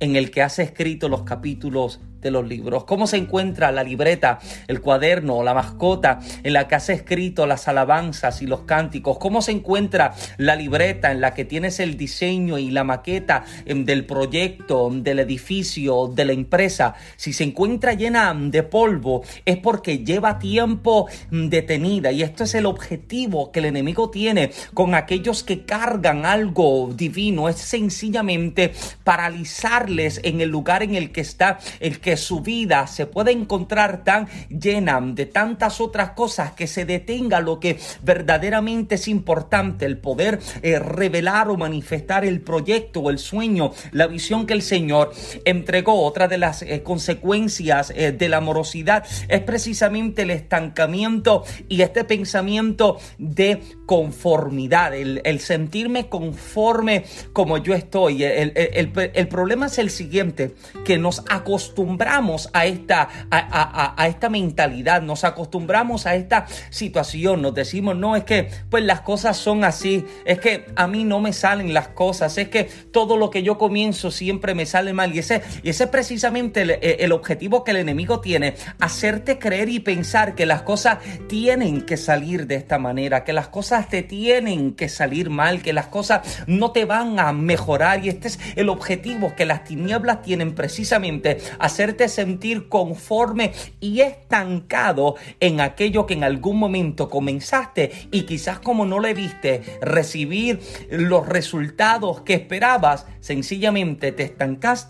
en 0.00 0.16
el 0.16 0.30
que 0.30 0.42
has 0.42 0.58
escrito 0.58 1.08
los 1.08 1.24
capítulos 1.24 2.00
de 2.22 2.30
los 2.30 2.46
libros. 2.46 2.84
¿Cómo 2.84 3.06
se 3.06 3.16
encuentra 3.16 3.72
la 3.72 3.82
libreta, 3.82 4.38
el 4.68 4.80
cuaderno 4.80 5.42
la 5.42 5.54
mascota 5.54 6.20
en 6.42 6.52
la 6.52 6.68
que 6.68 6.76
has 6.76 6.88
escrito 6.88 7.46
las 7.46 7.68
alabanzas 7.68 8.40
y 8.42 8.46
los 8.46 8.60
cánticos? 8.60 9.18
¿Cómo 9.18 9.42
se 9.42 9.52
encuentra 9.52 10.14
la 10.38 10.56
libreta 10.56 11.10
en 11.10 11.20
la 11.20 11.34
que 11.34 11.44
tienes 11.44 11.80
el 11.80 11.96
diseño 11.96 12.58
y 12.58 12.70
la 12.70 12.84
maqueta 12.84 13.44
em, 13.66 13.84
del 13.84 14.06
proyecto, 14.06 14.90
del 14.92 15.18
edificio, 15.18 16.06
de 16.06 16.24
la 16.24 16.32
empresa? 16.32 16.94
Si 17.16 17.32
se 17.32 17.44
encuentra 17.44 17.94
llena 17.94 18.32
de 18.34 18.62
polvo 18.62 19.22
es 19.44 19.58
porque 19.58 19.98
lleva 19.98 20.38
tiempo 20.38 21.08
detenida 21.30 22.12
y 22.12 22.22
esto 22.22 22.44
es 22.44 22.54
el 22.54 22.66
objetivo 22.66 23.50
que 23.50 23.58
el 23.58 23.66
enemigo 23.66 24.10
tiene 24.10 24.52
con 24.74 24.94
aquellos 24.94 25.42
que 25.42 25.64
cargan 25.64 26.24
algo 26.24 26.92
divino. 26.94 27.48
Es 27.48 27.56
sencillamente 27.56 28.72
paralizarles 29.04 30.20
en 30.22 30.40
el 30.40 30.48
lugar 30.48 30.82
en 30.82 30.94
el 30.94 31.10
que 31.10 31.20
está 31.20 31.58
el 31.80 31.98
que 32.00 32.11
su 32.16 32.40
vida 32.40 32.86
se 32.86 33.06
puede 33.06 33.32
encontrar 33.32 34.04
tan 34.04 34.28
llena 34.48 35.00
de 35.00 35.26
tantas 35.26 35.80
otras 35.80 36.10
cosas 36.10 36.52
que 36.52 36.66
se 36.66 36.84
detenga 36.84 37.40
lo 37.40 37.60
que 37.60 37.78
verdaderamente 38.02 38.96
es 38.96 39.08
importante, 39.08 39.86
el 39.86 39.98
poder 39.98 40.40
eh, 40.62 40.78
revelar 40.78 41.48
o 41.48 41.56
manifestar 41.56 42.24
el 42.24 42.40
proyecto 42.40 43.10
el 43.10 43.18
sueño, 43.18 43.72
la 43.92 44.06
visión 44.06 44.46
que 44.46 44.54
el 44.54 44.62
Señor 44.62 45.12
entregó. 45.44 46.02
Otra 46.02 46.28
de 46.28 46.38
las 46.38 46.62
eh, 46.62 46.82
consecuencias 46.82 47.92
eh, 47.94 48.12
de 48.12 48.28
la 48.28 48.40
morosidad 48.40 49.04
es 49.28 49.40
precisamente 49.40 50.22
el 50.22 50.30
estancamiento 50.30 51.44
y 51.68 51.82
este 51.82 52.04
pensamiento 52.04 52.98
de 53.18 53.60
conformidad, 53.86 54.94
el, 54.94 55.40
sentirme 55.40 56.08
conforme 56.08 57.04
como 57.32 57.58
yo 57.58 57.74
estoy. 57.74 58.24
El, 58.24 58.52
el 58.54 59.28
problema 59.28 59.66
es 59.66 59.78
el 59.78 59.90
siguiente, 59.90 60.54
que 60.84 60.98
nos 60.98 61.24
acostumbramos 61.28 62.01
a 62.08 62.66
esta, 62.66 63.08
a, 63.30 64.06
esta 64.06 64.28
mentalidad, 64.28 65.02
nos 65.02 65.24
acostumbramos 65.24 66.06
a 66.06 66.14
esta 66.14 66.46
situación, 66.70 67.42
nos 67.42 67.54
decimos, 67.54 67.96
no, 67.96 68.16
es 68.16 68.24
que 68.24 68.48
pues 68.70 68.84
las 68.84 69.00
cosas 69.00 69.36
son 69.36 69.64
así, 69.64 70.04
es 70.24 70.40
que 70.40 70.66
a 70.76 70.86
mí 70.86 71.04
no 71.04 71.20
me 71.20 71.32
salen 71.32 71.74
las 71.74 71.88
cosas, 71.88 72.36
es 72.38 72.48
que 72.48 72.64
todo 72.64 73.16
lo 73.16 73.30
que 73.30 73.42
yo 73.42 73.58
comienzo 73.58 74.10
siempre 74.10 74.54
me 74.54 74.66
sale 74.66 74.92
mal 74.92 75.14
y 75.14 75.18
ese, 75.18 75.42
y 75.62 75.70
ese 75.70 75.84
es 75.84 75.90
precisamente 75.90 76.62
el, 76.62 76.70
el 76.82 77.12
objetivo 77.12 77.64
que 77.64 77.72
el 77.72 77.78
enemigo 77.78 78.20
tiene, 78.20 78.54
hacerte 78.80 79.38
creer 79.38 79.68
y 79.68 79.80
pensar 79.80 80.34
que 80.34 80.46
las 80.46 80.62
cosas 80.62 80.98
tienen 81.28 81.82
que 81.82 81.96
salir 81.96 82.46
de 82.46 82.56
esta 82.56 82.78
manera, 82.78 83.24
que 83.24 83.32
las 83.32 83.48
cosas 83.48 83.88
te 83.88 84.02
tienen 84.02 84.74
que 84.74 84.88
salir 84.88 85.30
mal, 85.30 85.62
que 85.62 85.72
las 85.72 85.86
cosas 85.86 86.42
no 86.46 86.72
te 86.72 86.84
van 86.84 87.18
a 87.18 87.32
mejorar. 87.32 88.04
Y 88.04 88.08
este 88.08 88.28
es 88.28 88.38
el 88.56 88.68
objetivo 88.68 89.34
que 89.34 89.44
las 89.44 89.64
tinieblas 89.64 90.22
tienen 90.22 90.54
precisamente, 90.54 91.38
hacer 91.58 91.91
sentir 92.08 92.68
conforme 92.68 93.52
y 93.80 94.00
estancado 94.00 95.16
en 95.40 95.60
aquello 95.60 96.06
que 96.06 96.14
en 96.14 96.24
algún 96.24 96.58
momento 96.58 97.08
comenzaste 97.08 97.90
y 98.10 98.22
quizás 98.22 98.58
como 98.58 98.84
no 98.84 99.00
le 99.00 99.14
viste 99.14 99.62
recibir 99.80 100.60
los 100.90 101.28
resultados 101.28 102.22
que 102.22 102.34
esperabas, 102.34 103.06
sencillamente 103.20 104.12
te 104.12 104.24
estancaste 104.24 104.82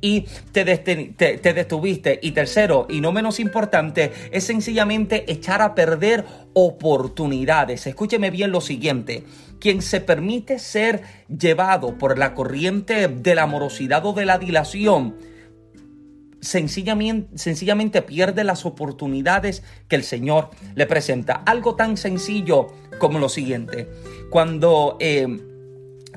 y 0.00 0.26
te, 0.52 0.64
te 0.76 1.52
detuviste. 1.52 2.18
Y 2.22 2.32
tercero, 2.32 2.86
y 2.88 3.00
no 3.00 3.12
menos 3.12 3.40
importante, 3.40 4.12
es 4.30 4.44
sencillamente 4.44 5.30
echar 5.30 5.62
a 5.62 5.74
perder 5.74 6.24
oportunidades. 6.52 7.86
Escúcheme 7.86 8.30
bien 8.30 8.52
lo 8.52 8.60
siguiente. 8.60 9.24
Quien 9.58 9.82
se 9.82 10.00
permite 10.00 10.58
ser 10.58 11.02
llevado 11.28 11.98
por 11.98 12.18
la 12.18 12.34
corriente 12.34 13.08
de 13.08 13.34
la 13.34 13.46
morosidad 13.46 14.04
o 14.06 14.12
de 14.12 14.24
la 14.24 14.38
dilación, 14.38 15.16
sencillamente, 16.40 18.02
pierde 18.02 18.44
las 18.44 18.64
oportunidades 18.66 19.62
que 19.88 19.96
el 19.96 20.04
Señor 20.04 20.50
le 20.74 20.86
presenta. 20.86 21.34
Algo 21.34 21.76
tan 21.76 21.96
sencillo 21.96 22.68
como 22.98 23.18
lo 23.18 23.28
siguiente. 23.28 23.88
Cuando 24.30 24.96
eh, 25.00 25.26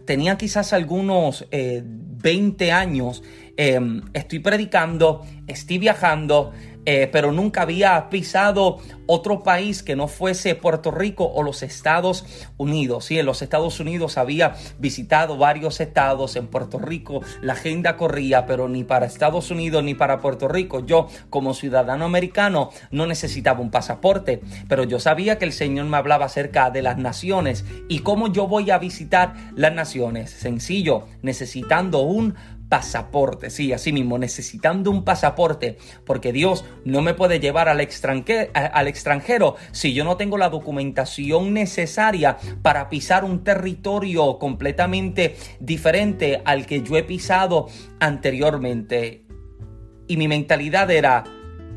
tenía 0.06 0.38
quizás 0.38 0.74
algunos 0.74 1.46
20 1.52 2.66
eh, 2.66 2.72
años, 2.72 3.24
eh, 3.58 3.80
estoy 4.14 4.40
predicando, 4.40 5.26
estoy 5.48 5.78
viajando, 5.78 6.54
eh, 6.86 7.10
pero 7.12 7.32
nunca 7.32 7.62
había 7.62 8.10
pisado 8.10 8.80
otro 9.06 9.44
país 9.44 9.84
que 9.84 9.96
no 9.96 10.08
fuese 10.08 10.56
Puerto 10.56 10.92
Rico 10.92 11.32
o 11.34 11.44
los 11.44 11.64
Estados 11.64 12.26
Unidos. 12.58 13.06
Sí, 13.06 13.20
en 13.20 13.26
los 13.26 13.42
Estados 13.42 13.80
Unidos 13.80 14.18
había 14.18 14.56
visitado 14.80 15.38
varios 15.38 15.80
estados, 15.82 16.36
en 16.36 16.48
Puerto 16.48 16.80
Rico 16.80 17.22
la 17.42 17.54
agenda 17.54 17.98
corría, 17.98 18.46
pero 18.46 18.70
ni 18.70 18.84
para 18.84 19.06
Estados 19.06 19.52
Unidos 19.52 19.84
ni 19.84 19.94
para 19.94 20.20
Puerto 20.20 20.48
Rico. 20.48 20.86
Yo, 20.86 21.08
como 21.30 21.54
ciudadano 21.54 22.06
americano, 22.06 22.70
no 22.92 23.06
necesitaba 23.08 23.60
un 23.60 23.72
pasaporte, 23.72 24.42
pero 24.68 24.84
yo 24.84 25.00
sabía 25.00 25.38
que 25.38 25.46
el 25.46 25.54
Señor 25.54 25.86
me 25.86 25.98
hablaba 25.98 26.26
acerca 26.26 26.70
de 26.70 26.82
las 26.82 26.98
naciones 26.98 27.66
y 27.90 28.00
cómo 28.00 28.32
yo 28.32 28.48
voy 28.48 28.72
a 28.72 28.78
visitar 28.78 29.34
las 29.56 29.74
naciones. 29.74 30.32
Sencillo, 30.32 31.08
necesitando 31.22 32.02
un 32.02 32.36
pasaporte, 32.74 33.52
sí, 33.52 33.72
así 33.72 33.94
mismo, 33.94 34.18
necesitando 34.18 34.90
un 34.90 35.04
pasaporte, 35.04 35.78
porque 36.06 36.34
Dios 36.34 36.66
no 36.86 37.04
me 37.04 37.14
puede 37.14 37.40
llevar 37.40 37.70
al, 37.70 37.80
extranjero, 37.82 38.50
al 38.56 38.88
extranjero 38.88 39.58
si 39.72 39.94
yo 39.94 40.04
no 40.04 40.18
tengo 40.18 40.40
la 40.40 40.50
documentación 40.50 41.54
necesaria 41.54 42.40
para 42.64 42.90
pisar 42.90 43.26
un 43.26 43.44
territorio 43.44 44.40
completamente 44.40 45.36
diferente 45.60 46.42
al 46.46 46.66
que 46.66 46.82
yo 46.82 46.98
he 46.98 47.04
pisado 47.04 47.68
anteriormente. 48.00 49.28
Y 50.08 50.18
mi 50.18 50.28
mentalidad 50.28 50.90
era, 50.90 51.26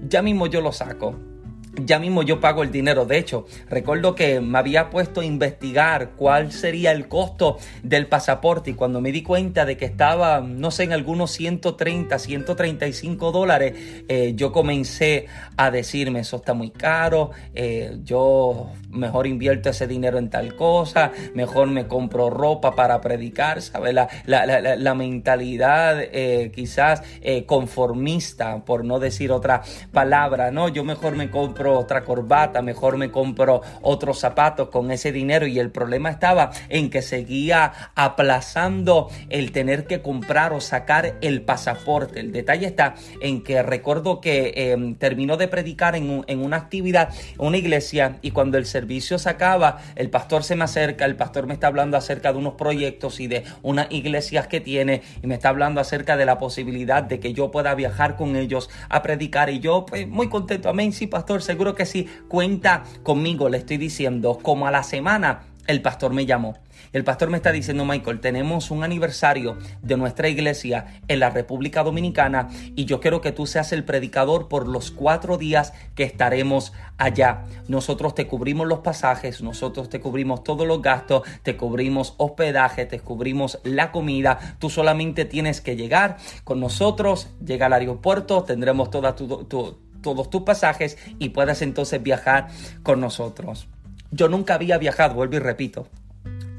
ya 0.09 0.23
mismo 0.23 0.47
yo 0.47 0.62
lo 0.62 0.73
saco 0.73 1.36
ya 1.85 1.99
mismo 1.99 2.23
yo 2.23 2.40
pago 2.40 2.62
el 2.62 2.71
dinero. 2.71 3.04
De 3.04 3.18
hecho, 3.18 3.47
recuerdo 3.68 4.14
que 4.14 4.40
me 4.40 4.59
había 4.59 4.90
puesto 4.90 5.21
a 5.21 5.25
investigar 5.25 6.11
cuál 6.16 6.52
sería 6.52 6.92
el 6.92 7.09
costo 7.09 7.59
del 7.83 8.06
pasaporte 8.06 8.71
y 8.71 8.75
cuando 8.75 9.00
me 9.00 9.12
di 9.12 9.23
cuenta 9.23 9.64
de 9.64 9.76
que 9.76 9.85
estaba, 9.85 10.40
no 10.40 10.71
sé, 10.71 10.85
en 10.85 10.92
algunos 10.92 11.30
130, 11.33 12.18
135 12.18 13.33
dólares, 13.33 13.75
eh, 14.09 14.33
yo 14.35 14.52
comencé 14.52 15.26
a 15.56 15.71
decirme, 15.71 16.21
eso 16.21 16.37
está 16.37 16.54
muy 16.54 16.71
caro, 16.71 17.30
eh, 17.54 17.99
yo 18.04 18.71
mejor 18.97 19.26
invierto 19.26 19.71
ese 19.71 19.87
dinero 19.87 20.19
en 20.19 20.31
tal 20.31 20.57
cosa, 20.57 21.12
mejor 21.35 21.69
me 21.69 21.87
compro 21.87 22.31
ropa 22.31 22.75
para 22.75 23.00
predicar, 23.00 23.62
¿sabes? 23.62 23.95
La, 23.95 24.09
la, 24.26 24.95
mentalidad 24.95 25.99
eh, 26.00 26.50
quizás 26.55 27.03
conformista, 27.47 28.65
por 28.65 28.85
no 28.85 28.99
decir 28.99 29.31
otra 29.31 29.62
palabra, 29.93 30.50
¿no? 30.50 30.69
Yo 30.69 30.85
mejor 30.85 31.17
me 31.17 31.31
compro 31.31 31.79
otra 31.79 32.05
corbata, 32.05 32.62
mejor 32.62 32.97
me 32.97 33.11
compro 33.11 33.62
otros 33.83 34.19
zapatos 34.19 34.69
con 34.69 34.91
ese 34.91 35.12
dinero 35.12 35.47
y 35.47 35.59
el 35.59 35.71
problema 35.71 36.11
estaba 36.11 36.50
en 36.69 36.91
que 36.91 37.03
seguía 37.03 37.73
aplazando 37.95 39.09
el 39.29 39.53
tener 39.53 39.87
que 39.87 40.03
comprar 40.03 40.53
o 40.53 40.61
sacar 40.61 41.17
el 41.21 41.43
pasaporte. 41.43 42.21
El 42.21 42.33
detalle 42.33 42.67
está 42.67 42.95
en 43.21 43.43
que 43.43 43.62
recuerdo 43.62 44.21
que 44.21 44.53
em, 44.57 44.95
terminó 44.95 45.37
de 45.37 45.49
predicar 45.49 45.97
en, 45.97 46.25
en 46.26 46.41
una 46.41 46.57
actividad, 46.57 47.11
una 47.38 47.57
iglesia 47.57 48.19
y 48.23 48.31
cuando 48.31 48.59
el 48.59 48.67
servicio 48.87 49.19
se 49.19 49.28
acaba, 49.28 49.81
el 49.97 50.11
pastor 50.11 50.45
se 50.45 50.55
me 50.55 50.62
acerca, 50.62 51.07
el 51.07 51.16
pastor 51.16 51.49
me 51.49 51.55
está 51.55 51.66
hablando 51.66 51.97
acerca 51.97 52.33
de 52.33 52.38
unos 52.38 52.55
proyectos 52.55 53.19
y 53.19 53.26
de 53.26 53.43
unas 53.62 53.88
iglesias 53.90 54.47
que 54.47 54.61
tiene 54.61 55.02
y 55.21 55.26
me 55.26 55.35
está 55.35 55.49
hablando 55.49 55.81
acerca 55.81 56.16
de 56.16 56.25
la 56.25 56.38
posibilidad 56.38 57.02
de 57.02 57.19
que 57.19 57.33
yo 57.33 57.50
pueda 57.50 57.75
viajar 57.75 58.14
con 58.14 58.37
ellos 58.37 58.71
a 58.88 59.02
predicar. 59.02 59.50
Y 59.50 59.59
yo 59.59 59.87
pues 59.87 60.07
muy 60.07 60.28
contento, 60.28 60.69
amén, 60.69 60.93
sí 60.93 61.09
pastor, 61.09 61.43
seguro 61.43 61.75
que 61.75 61.85
sí, 61.85 62.09
cuenta 62.28 62.85
conmigo, 63.02 63.49
le 63.49 63.59
estoy 63.59 63.76
diciendo, 63.76 64.38
como 64.40 64.69
a 64.69 64.71
la 64.71 64.85
semana 64.85 65.40
el 65.66 65.83
pastor 65.83 66.12
me 66.12 66.26
llamó. 66.26 66.55
El 66.97 67.05
pastor 67.05 67.29
me 67.29 67.37
está 67.37 67.53
diciendo, 67.53 67.85
Michael, 67.85 68.21
tenemos 68.21 68.71
un 68.71 68.83
aniversario 68.83 69.59
de 69.83 69.99
nuestra 69.99 70.31
iglesia 70.31 70.99
en 71.09 71.21
la 71.21 71.29
República 71.29 71.83
Dominicana 71.83 72.49
y 72.75 72.87
yo 72.87 73.00
quiero 73.00 73.21
que 73.21 73.33
tú 73.33 73.47
seas 73.47 73.73
el 73.73 73.85
predicador 73.85 74.49
por 74.49 74.67
los 74.67 74.93
cuatro 74.93 75.37
días 75.37 75.75
que 75.95 76.05
estaremos 76.05 76.73
allá. 76.97 77.45
Nosotros 77.69 78.15
te 78.15 78.26
cubrimos 78.26 78.67
los 78.67 78.79
pasajes, 78.79 79.43
nosotros 79.43 79.91
te 79.91 80.00
cubrimos 80.00 80.43
todos 80.43 80.67
los 80.67 80.81
gastos, 80.81 81.29
te 81.43 81.55
cubrimos 81.55 82.15
hospedaje, 82.17 82.87
te 82.87 82.99
cubrimos 83.00 83.59
la 83.62 83.93
comida. 83.93 84.57
Tú 84.59 84.71
solamente 84.71 85.26
tienes 85.26 85.61
que 85.61 85.76
llegar 85.76 86.17
con 86.45 86.61
nosotros, 86.61 87.29
llega 87.45 87.67
al 87.67 87.75
aeropuerto, 87.75 88.43
tendremos 88.45 88.88
todos 88.91 90.31
tus 90.31 90.43
pasajes 90.45 90.97
y 91.19 91.29
puedas 91.29 91.61
entonces 91.61 92.03
viajar 92.03 92.49
con 92.83 93.03
nosotros. 93.03 93.69
Yo 94.12 94.31
nunca 94.31 94.55
había 94.55 94.79
viajado, 94.79 95.15
vuelvo 95.15 95.37
y 95.37 95.41
repito, 95.41 95.88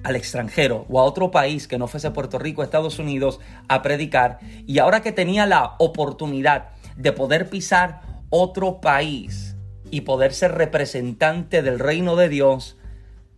al 0.04 0.16
extranjero 0.16 0.86
o 0.89 1.00
a 1.00 1.04
otro 1.04 1.32
país 1.32 1.68
que 1.68 1.77
no 1.77 1.88
fuese 1.88 2.12
Puerto 2.12 2.39
Rico, 2.39 2.63
Estados 2.63 3.00
Unidos, 3.00 3.39
a 3.68 3.82
predicar. 3.82 4.39
Y 4.66 4.80
ahora 4.80 5.01
que 5.01 5.12
tenía 5.12 5.46
la 5.46 5.75
oportunidad 5.80 6.70
de 6.96 7.12
poder 7.12 7.50
pisar 7.50 8.01
otro 8.30 8.82
país 8.82 9.56
y 9.92 10.01
poder 10.01 10.34
ser 10.34 10.54
representante 10.54 11.62
del 11.62 11.80
reino 11.80 12.16
de 12.16 12.30
Dios, 12.30 12.77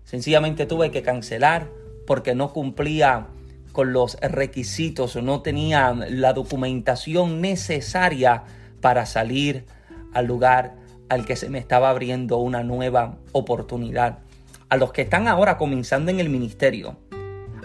sencillamente 0.04 0.66
tuve 0.66 0.92
que 0.92 1.04
cancelar 1.04 1.70
porque 2.08 2.34
no 2.34 2.54
cumplía 2.54 3.28
con 3.72 3.94
los 3.94 4.20
requisitos 4.22 5.16
o 5.16 5.22
no 5.22 5.42
tenía 5.42 5.94
la 5.94 6.34
documentación 6.34 7.40
necesaria 7.42 8.44
para 8.82 9.06
salir 9.06 9.66
al 10.14 10.26
lugar 10.26 10.76
al 11.10 11.26
que 11.26 11.36
se 11.36 11.50
me 11.50 11.60
estaba 11.60 11.90
abriendo 11.90 12.38
una 12.38 12.64
nueva 12.64 13.18
oportunidad. 13.32 14.20
A 14.70 14.78
los 14.78 14.92
que 14.92 15.02
están 15.02 15.28
ahora 15.28 15.58
comenzando 15.58 16.12
en 16.12 16.20
el 16.20 16.30
ministerio, 16.30 16.96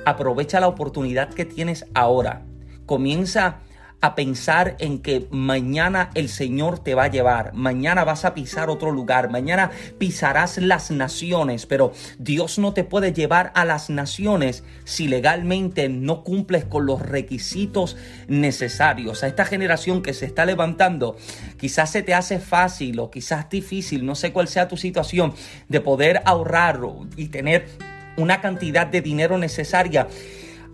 aprovecha 0.07 0.59
la 0.59 0.69
oportunidad 0.69 1.29
que 1.29 1.45
tienes 1.45 1.85
ahora. 1.93 2.47
Comienza 2.87 3.61
a 4.05 4.15
pensar 4.15 4.77
en 4.81 4.99
que 4.99 5.27
mañana 5.31 6.11
el 6.15 6.29
Señor 6.29 6.79
te 6.79 6.95
va 6.95 7.05
a 7.05 7.11
llevar, 7.11 7.55
mañana 7.55 8.05
vas 8.05 8.25
a 8.25 8.35
pisar 8.35 8.69
otro 8.69 8.91
lugar, 8.91 9.31
mañana 9.31 9.71
pisarás 9.99 10.59
las 10.59 10.91
naciones, 10.91 11.67
pero 11.67 11.93
Dios 12.19 12.59
no 12.59 12.75
te 12.75 12.85
puede 12.85 13.13
llevar 13.13 13.51
a 13.55 13.65
las 13.65 13.91
naciones 13.91 14.65
si 14.85 15.09
legalmente 15.09 15.89
no 15.89 16.23
cumples 16.23 16.65
con 16.65 16.87
los 16.87 17.01
requisitos 17.01 17.97
necesarios. 18.29 19.23
A 19.23 19.29
esta 19.29 19.45
generación 19.45 20.03
que 20.03 20.13
se 20.13 20.27
está 20.27 20.45
levantando, 20.45 21.17
quizás 21.59 21.91
se 21.91 22.03
te 22.03 22.15
hace 22.15 22.39
fácil 22.41 22.99
o 22.99 23.11
quizás 23.11 23.49
difícil, 23.49 24.05
no 24.05 24.15
sé 24.15 24.33
cuál 24.33 24.49
sea 24.49 24.69
tu 24.69 24.77
situación, 24.77 25.35
de 25.69 25.81
poder 25.81 26.21
ahorrar 26.25 26.75
y 27.17 27.29
tener 27.29 27.67
una 28.17 28.41
cantidad 28.41 28.87
de 28.87 29.01
dinero 29.01 29.39
necesaria 29.39 30.09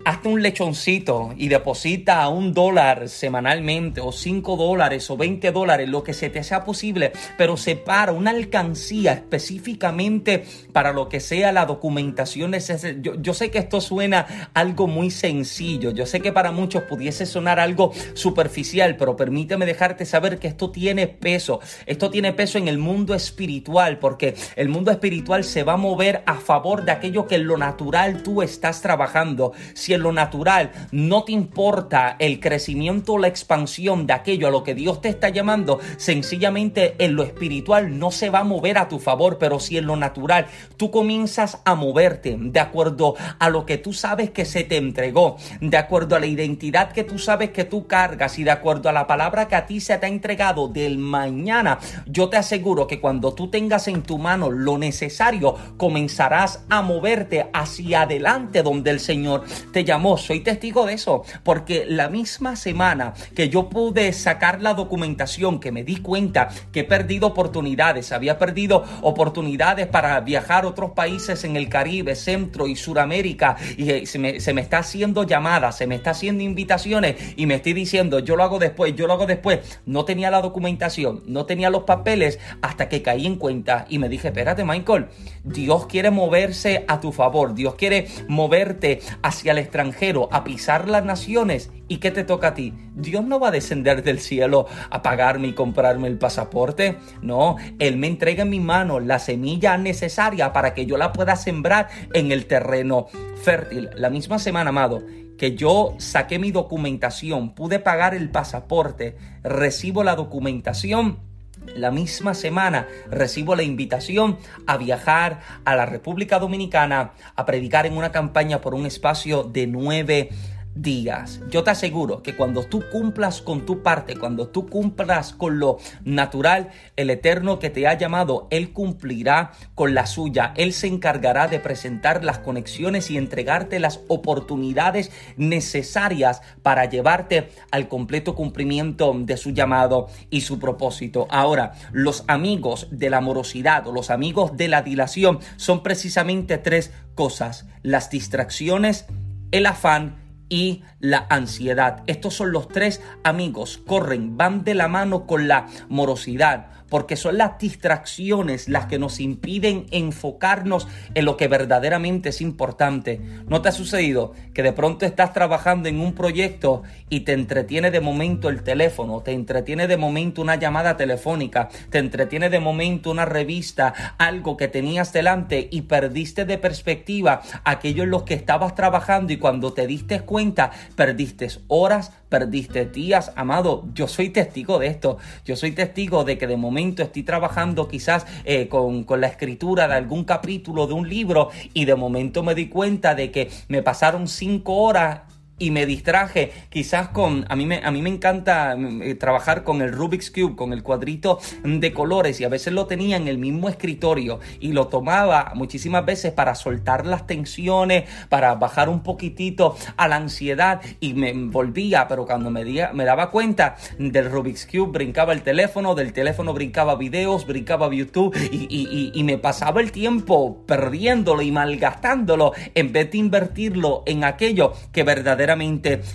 hazte 0.05 0.27
un 0.27 0.41
lechoncito 0.41 1.33
y 1.37 1.47
deposita 1.47 2.27
un 2.29 2.53
dólar 2.53 3.09
semanalmente 3.09 4.01
o 4.01 4.11
cinco 4.11 4.55
dólares 4.55 5.09
o 5.09 5.17
20 5.17 5.51
dólares, 5.51 5.89
lo 5.89 6.03
que 6.03 6.13
se 6.13 6.29
te 6.29 6.43
sea 6.43 6.63
posible, 6.63 7.11
pero 7.37 7.57
separa 7.57 8.11
una 8.11 8.31
alcancía 8.31 9.13
específicamente 9.13 10.45
para 10.73 10.93
lo 10.93 11.09
que 11.09 11.19
sea 11.19 11.51
la 11.51 11.65
documentación 11.65 12.51
necesaria. 12.51 12.99
Yo, 13.01 13.21
yo 13.21 13.33
sé 13.33 13.51
que 13.51 13.59
esto 13.59 13.81
suena 13.81 14.49
algo 14.53 14.87
muy 14.87 15.11
sencillo, 15.11 15.91
yo 15.91 16.05
sé 16.05 16.19
que 16.21 16.31
para 16.31 16.51
muchos 16.51 16.83
pudiese 16.83 17.25
sonar 17.25 17.59
algo 17.59 17.91
superficial, 18.13 18.97
pero 18.97 19.15
permíteme 19.15 19.65
dejarte 19.65 20.05
saber 20.05 20.39
que 20.39 20.47
esto 20.47 20.71
tiene 20.71 21.07
peso, 21.07 21.59
esto 21.85 22.09
tiene 22.09 22.33
peso 22.33 22.57
en 22.57 22.67
el 22.67 22.77
mundo 22.77 23.13
espiritual, 23.13 23.99
porque 23.99 24.35
el 24.55 24.69
mundo 24.69 24.91
espiritual 24.91 25.43
se 25.43 25.63
va 25.63 25.73
a 25.73 25.77
mover 25.77 26.23
a 26.25 26.35
favor 26.35 26.85
de 26.85 26.91
aquello 26.91 27.27
que 27.27 27.35
en 27.35 27.47
lo 27.47 27.57
natural 27.57 28.23
tú 28.23 28.41
estás 28.41 28.81
trabajando. 28.81 29.53
En 29.93 30.03
lo 30.03 30.11
natural. 30.11 30.71
No 30.91 31.23
te 31.23 31.31
importa 31.31 32.15
el 32.19 32.39
crecimiento 32.39 33.13
o 33.13 33.17
la 33.17 33.27
expansión 33.27 34.07
de 34.07 34.13
aquello 34.13 34.47
a 34.47 34.51
lo 34.51 34.63
que 34.63 34.75
Dios 34.75 35.01
te 35.01 35.09
está 35.09 35.29
llamando, 35.29 35.79
sencillamente 35.97 36.95
en 36.99 37.15
lo 37.15 37.23
espiritual 37.23 37.97
no 37.97 38.11
se 38.11 38.29
va 38.29 38.39
a 38.39 38.43
mover 38.43 38.77
a 38.77 38.87
tu 38.87 38.99
favor, 38.99 39.37
pero 39.37 39.59
si 39.59 39.77
en 39.77 39.85
lo 39.85 39.95
natural. 39.95 40.47
Tú 40.77 40.91
comienzas 40.91 41.59
a 41.65 41.75
moverte 41.75 42.37
de 42.39 42.59
acuerdo 42.59 43.15
a 43.39 43.49
lo 43.49 43.65
que 43.65 43.77
tú 43.77 43.93
sabes 43.93 44.31
que 44.31 44.45
se 44.45 44.63
te 44.63 44.77
entregó, 44.77 45.37
de 45.59 45.77
acuerdo 45.77 46.15
a 46.15 46.19
la 46.19 46.25
identidad 46.25 46.91
que 46.91 47.03
tú 47.03 47.19
sabes 47.19 47.51
que 47.51 47.65
tú 47.65 47.87
cargas 47.87 48.39
y 48.39 48.43
de 48.43 48.51
acuerdo 48.51 48.89
a 48.89 48.93
la 48.93 49.07
palabra 49.07 49.47
que 49.47 49.55
a 49.55 49.65
ti 49.65 49.79
se 49.79 49.97
te 49.97 50.05
ha 50.05 50.09
entregado 50.09 50.67
del 50.67 50.97
mañana, 50.97 51.79
yo 52.05 52.29
te 52.29 52.37
aseguro 52.37 52.87
que 52.87 52.99
cuando 52.99 53.33
tú 53.33 53.49
tengas 53.49 53.87
en 53.87 54.03
tu 54.03 54.17
mano 54.17 54.49
lo 54.49 54.77
necesario, 54.77 55.55
comenzarás 55.77 56.63
a 56.69 56.81
moverte 56.81 57.49
hacia 57.53 58.03
adelante 58.03 58.63
donde 58.63 58.91
el 58.91 58.99
Señor 58.99 59.43
te 59.71 59.80
llamó. 59.83 60.17
Soy 60.17 60.41
testigo 60.41 60.85
de 60.85 60.93
eso, 60.93 61.23
porque 61.43 61.85
la 61.87 62.09
misma 62.09 62.55
semana 62.55 63.13
que 63.35 63.49
yo 63.49 63.69
pude 63.69 64.11
sacar 64.13 64.61
la 64.61 64.73
documentación, 64.73 65.59
que 65.59 65.71
me 65.71 65.83
di 65.83 65.97
cuenta 65.97 66.49
que 66.71 66.81
he 66.81 66.83
perdido 66.83 67.27
oportunidades, 67.27 68.11
había 68.11 68.37
perdido 68.37 68.83
oportunidades 69.01 69.87
para 69.87 70.19
viajar 70.21 70.65
a 70.65 70.67
otros 70.67 70.91
países 70.91 71.43
en 71.43 71.55
el 71.55 71.69
Caribe, 71.69 72.15
Centro 72.15 72.67
y 72.67 72.75
Suramérica, 72.75 73.55
y 73.77 73.89
eh, 73.89 74.05
se 74.05 74.19
me, 74.19 74.39
se 74.39 74.53
me 74.53 74.61
está 74.61 74.79
haciendo 74.79 75.23
llamadas, 75.23 75.77
se 75.77 75.87
me 75.87 75.95
está 75.95 76.11
haciendo 76.11 76.43
invitaciones 76.43 77.15
y 77.35 77.45
me 77.45 77.55
estoy 77.55 77.73
diciendo, 77.73 78.19
yo 78.19 78.35
lo 78.35 78.43
hago 78.43 78.59
después, 78.59 78.95
yo 78.95 79.07
lo 79.07 79.13
hago 79.13 79.25
después. 79.25 79.79
No 79.85 80.05
tenía 80.05 80.31
la 80.31 80.41
documentación, 80.41 81.23
no 81.25 81.45
tenía 81.45 81.69
los 81.69 81.83
papeles 81.83 82.39
hasta 82.61 82.89
que 82.89 83.01
caí 83.01 83.25
en 83.25 83.35
cuenta 83.35 83.85
y 83.89 83.99
me 83.99 84.09
dije, 84.09 84.29
espérate 84.29 84.63
Michael, 84.63 85.07
Dios 85.43 85.87
quiere 85.87 86.11
moverse 86.11 86.85
a 86.87 86.99
tu 86.99 87.11
favor, 87.11 87.53
Dios 87.53 87.75
quiere 87.75 88.07
moverte 88.27 89.01
hacia 89.21 89.51
el 89.51 89.57
extranjero 89.71 90.27
a 90.33 90.43
pisar 90.43 90.89
las 90.89 91.05
naciones. 91.05 91.71
¿Y 91.87 91.97
qué 91.97 92.11
te 92.11 92.25
toca 92.25 92.49
a 92.49 92.53
ti? 92.53 92.73
Dios 92.93 93.23
no 93.23 93.39
va 93.39 93.47
a 93.47 93.51
descender 93.51 94.03
del 94.03 94.19
cielo 94.19 94.67
a 94.89 95.01
pagarme 95.01 95.47
y 95.47 95.53
comprarme 95.53 96.09
el 96.09 96.17
pasaporte. 96.17 96.97
No, 97.21 97.55
Él 97.79 97.95
me 97.95 98.07
entrega 98.07 98.43
en 98.43 98.49
mi 98.49 98.59
mano 98.59 98.99
la 98.99 99.17
semilla 99.17 99.77
necesaria 99.77 100.51
para 100.51 100.73
que 100.73 100.85
yo 100.85 100.97
la 100.97 101.13
pueda 101.13 101.37
sembrar 101.37 101.87
en 102.13 102.33
el 102.33 102.47
terreno 102.47 103.07
fértil. 103.41 103.89
La 103.95 104.09
misma 104.09 104.39
semana, 104.39 104.71
amado, 104.71 105.03
que 105.37 105.55
yo 105.55 105.95
saqué 105.99 106.37
mi 106.37 106.51
documentación, 106.51 107.55
pude 107.55 107.79
pagar 107.79 108.13
el 108.13 108.29
pasaporte, 108.29 109.15
recibo 109.41 110.03
la 110.03 110.17
documentación 110.17 111.30
la 111.75 111.91
misma 111.91 112.33
semana 112.33 112.87
recibo 113.09 113.55
la 113.55 113.63
invitación 113.63 114.37
a 114.67 114.77
viajar 114.77 115.41
a 115.65 115.75
la 115.75 115.85
República 115.85 116.39
Dominicana 116.39 117.11
a 117.35 117.45
predicar 117.45 117.85
en 117.85 117.97
una 117.97 118.11
campaña 118.11 118.61
por 118.61 118.73
un 118.73 118.85
espacio 118.85 119.43
de 119.43 119.67
nueve 119.67 120.29
días. 120.75 121.41
Yo 121.49 121.63
te 121.63 121.71
aseguro 121.71 122.23
que 122.23 122.35
cuando 122.35 122.63
tú 122.63 122.83
cumplas 122.91 123.41
con 123.41 123.65
tu 123.65 123.83
parte, 123.83 124.15
cuando 124.15 124.47
tú 124.47 124.67
cumplas 124.67 125.33
con 125.33 125.59
lo 125.59 125.77
natural, 126.03 126.69
el 126.95 127.09
Eterno 127.09 127.59
que 127.59 127.69
te 127.69 127.87
ha 127.87 127.97
llamado, 127.97 128.47
Él 128.51 128.71
cumplirá 128.71 129.51
con 129.75 129.93
la 129.93 130.05
suya. 130.05 130.53
Él 130.55 130.73
se 130.73 130.87
encargará 130.87 131.47
de 131.47 131.59
presentar 131.59 132.23
las 132.23 132.39
conexiones 132.39 133.11
y 133.11 133.17
entregarte 133.17 133.79
las 133.79 133.99
oportunidades 134.07 135.11
necesarias 135.37 136.41
para 136.63 136.85
llevarte 136.85 137.49
al 137.71 137.87
completo 137.87 138.35
cumplimiento 138.35 139.13
de 139.15 139.37
su 139.37 139.51
llamado 139.51 140.07
y 140.29 140.41
su 140.41 140.59
propósito. 140.59 141.27
Ahora, 141.29 141.73
los 141.91 142.23
amigos 142.27 142.87
de 142.91 143.09
la 143.09 143.21
morosidad 143.21 143.87
o 143.87 143.91
los 143.91 144.09
amigos 144.09 144.55
de 144.57 144.67
la 144.67 144.81
dilación 144.81 145.39
son 145.57 145.83
precisamente 145.83 146.57
tres 146.57 146.91
cosas. 147.15 147.65
Las 147.83 148.09
distracciones, 148.09 149.05
el 149.51 149.65
afán 149.65 150.20
y 150.51 150.83
la 150.99 151.25
ansiedad. 151.29 152.03
Estos 152.07 152.35
son 152.35 152.51
los 152.51 152.67
tres 152.67 153.01
amigos, 153.23 153.79
corren, 153.87 154.35
van 154.35 154.65
de 154.65 154.75
la 154.75 154.89
mano 154.89 155.25
con 155.25 155.47
la 155.47 155.67
morosidad. 155.87 156.67
Porque 156.91 157.15
son 157.15 157.37
las 157.37 157.57
distracciones 157.57 158.67
las 158.67 158.87
que 158.87 158.99
nos 158.99 159.21
impiden 159.21 159.85
enfocarnos 159.91 160.89
en 161.15 161.23
lo 161.23 161.37
que 161.37 161.47
verdaderamente 161.47 162.29
es 162.29 162.41
importante. 162.41 163.21
¿No 163.47 163.61
te 163.61 163.69
ha 163.69 163.71
sucedido 163.71 164.33
que 164.53 164.61
de 164.61 164.73
pronto 164.73 165.05
estás 165.05 165.31
trabajando 165.31 165.87
en 165.87 166.01
un 166.01 166.13
proyecto 166.13 166.83
y 167.09 167.21
te 167.21 167.31
entretiene 167.31 167.91
de 167.91 168.01
momento 168.01 168.49
el 168.49 168.61
teléfono, 168.61 169.21
te 169.21 169.31
entretiene 169.31 169.87
de 169.87 169.95
momento 169.95 170.41
una 170.41 170.57
llamada 170.57 170.97
telefónica, 170.97 171.69
te 171.89 171.99
entretiene 171.99 172.49
de 172.49 172.59
momento 172.59 173.09
una 173.09 173.23
revista, 173.23 173.93
algo 174.17 174.57
que 174.57 174.67
tenías 174.67 175.13
delante 175.13 175.69
y 175.71 175.83
perdiste 175.83 176.43
de 176.43 176.57
perspectiva 176.57 177.41
aquello 177.63 178.03
en 178.03 178.09
lo 178.09 178.25
que 178.25 178.33
estabas 178.33 178.75
trabajando 178.75 179.31
y 179.31 179.37
cuando 179.37 179.71
te 179.71 179.87
diste 179.87 180.19
cuenta 180.19 180.71
perdiste 180.97 181.47
horas, 181.69 182.11
perdiste 182.27 182.85
días, 182.85 183.31
amado, 183.37 183.85
yo 183.93 184.09
soy 184.09 184.29
testigo 184.29 184.77
de 184.77 184.87
esto, 184.87 185.17
yo 185.45 185.55
soy 185.55 185.71
testigo 185.71 186.25
de 186.25 186.37
que 186.37 186.47
de 186.47 186.57
momento 186.57 186.80
estoy 186.81 187.23
trabajando 187.23 187.87
quizás 187.87 188.25
eh, 188.43 188.67
con, 188.67 189.03
con 189.03 189.21
la 189.21 189.27
escritura 189.27 189.87
de 189.87 189.95
algún 189.95 190.23
capítulo 190.23 190.87
de 190.87 190.93
un 190.93 191.07
libro 191.07 191.49
y 191.73 191.85
de 191.85 191.95
momento 191.95 192.43
me 192.43 192.55
di 192.55 192.67
cuenta 192.67 193.15
de 193.15 193.31
que 193.31 193.49
me 193.67 193.81
pasaron 193.83 194.27
cinco 194.27 194.75
horas 194.75 195.30
y 195.61 195.69
me 195.69 195.85
distraje. 195.85 196.51
Quizás 196.69 197.09
con, 197.09 197.45
a 197.47 197.55
mí 197.55 197.67
me, 197.67 197.81
a 197.83 197.91
mí 197.91 198.01
me 198.01 198.09
encanta 198.09 198.75
mm, 198.75 199.01
eh, 199.03 199.15
trabajar 199.15 199.63
con 199.63 199.81
el 199.81 199.91
Rubik's 199.93 200.31
Cube, 200.31 200.55
con 200.55 200.73
el 200.73 200.81
cuadrito 200.81 201.39
de 201.63 201.93
colores 201.93 202.41
y 202.41 202.43
a 202.43 202.49
veces 202.49 202.73
lo 202.73 202.87
tenía 202.87 203.15
en 203.15 203.27
el 203.27 203.37
mismo 203.37 203.69
escritorio 203.69 204.39
y 204.59 204.73
lo 204.73 204.87
tomaba 204.87 205.51
muchísimas 205.55 206.03
veces 206.03 206.33
para 206.33 206.55
soltar 206.55 207.05
las 207.05 207.27
tensiones, 207.27 208.05
para 208.27 208.55
bajar 208.55 208.89
un 208.89 209.03
poquitito 209.03 209.77
a 209.97 210.07
la 210.07 210.15
ansiedad 210.15 210.81
y 210.99 211.13
me 211.13 211.31
volvía, 211.33 212.07
pero 212.07 212.25
cuando 212.25 212.49
me, 212.49 212.63
daba 213.05 213.29
cuenta 213.29 213.75
del 213.99 214.31
Rubik's 214.31 214.65
Cube 214.65 214.91
brincaba 214.91 215.33
el 215.33 215.43
teléfono, 215.43 215.93
del 215.93 216.11
teléfono 216.11 216.53
brincaba 216.53 216.95
videos, 216.95 217.45
brincaba 217.45 217.93
YouTube 217.93 218.35
y, 218.51 219.11
y 219.13 219.23
me 219.23 219.37
pasaba 219.37 219.81
el 219.81 219.91
tiempo 219.91 220.63
perdiéndolo 220.65 221.43
y 221.43 221.51
malgastándolo 221.51 222.53
en 222.73 222.91
vez 222.91 223.11
de 223.11 223.17
invertirlo 223.19 224.01
en 224.07 224.23
aquello 224.23 224.73
que 224.91 225.03
verdaderamente 225.03 225.50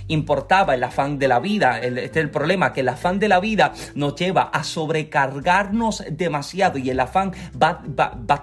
importaba 0.08 0.74
el 0.74 0.84
afán 0.84 1.18
de 1.18 1.28
la 1.28 1.40
vida. 1.40 1.78
este 1.80 2.04
es 2.04 2.16
el 2.16 2.30
problema, 2.30 2.72
que 2.72 2.80
el 2.80 2.88
afán 2.88 3.18
de 3.18 3.28
la 3.28 3.40
vida 3.40 3.72
nos 3.94 4.14
lleva 4.16 4.42
a 4.42 4.64
sobrecargarnos 4.64 6.04
demasiado 6.10 6.78
y 6.78 6.90
el 6.90 7.00
afán 7.00 7.32
va, 7.60 7.82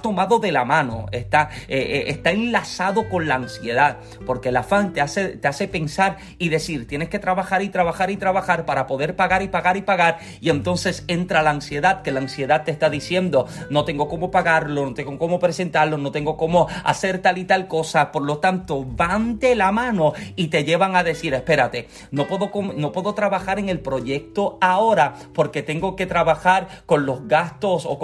tomado 0.01 0.39
de 0.39 0.51
la 0.51 0.65
mano, 0.65 1.05
está, 1.11 1.49
eh, 1.67 1.77
eh, 1.77 2.03
está 2.07 2.31
enlazado 2.31 3.07
con 3.09 3.27
la 3.27 3.35
ansiedad, 3.35 3.97
porque 4.25 4.49
el 4.49 4.57
afán 4.57 4.93
te 4.93 5.01
hace, 5.01 5.29
te 5.29 5.47
hace 5.47 5.67
pensar 5.67 6.17
y 6.37 6.49
decir, 6.49 6.87
tienes 6.87 7.09
que 7.09 7.19
trabajar 7.19 7.61
y 7.61 7.69
trabajar 7.69 8.11
y 8.11 8.17
trabajar 8.17 8.65
para 8.65 8.87
poder 8.87 9.15
pagar 9.15 9.41
y 9.41 9.47
pagar 9.47 9.77
y 9.77 9.81
pagar, 9.81 10.19
y 10.41 10.49
entonces 10.49 11.05
entra 11.07 11.41
la 11.41 11.51
ansiedad, 11.51 12.01
que 12.01 12.11
la 12.11 12.19
ansiedad 12.19 12.63
te 12.63 12.71
está 12.71 12.89
diciendo, 12.89 13.47
no 13.69 13.85
tengo 13.85 14.07
cómo 14.07 14.31
pagarlo, 14.31 14.85
no 14.85 14.93
tengo 14.93 15.17
cómo 15.17 15.39
presentarlo, 15.39 15.97
no 15.97 16.11
tengo 16.11 16.37
cómo 16.37 16.67
hacer 16.83 17.19
tal 17.19 17.37
y 17.37 17.45
tal 17.45 17.67
cosa, 17.67 18.11
por 18.11 18.23
lo 18.23 18.39
tanto 18.39 18.83
van 18.83 19.39
de 19.39 19.55
la 19.55 19.71
mano 19.71 20.13
y 20.35 20.47
te 20.47 20.63
lleva 20.63 20.82
van 20.83 20.97
a 20.97 21.03
decir, 21.03 21.33
espérate, 21.33 21.87
no 22.11 22.27
puedo, 22.27 22.51
no 22.75 22.91
puedo 22.91 23.13
trabajar 23.13 23.57
en 23.57 23.69
el 23.69 23.79
proyecto 23.79 24.57
ahora 24.59 25.13
porque 25.33 25.63
tengo 25.63 25.95
que 25.95 26.05
trabajar 26.05 26.67
con 26.85 27.05
los 27.05 27.25
gastos 27.25 27.85
o 27.87 27.97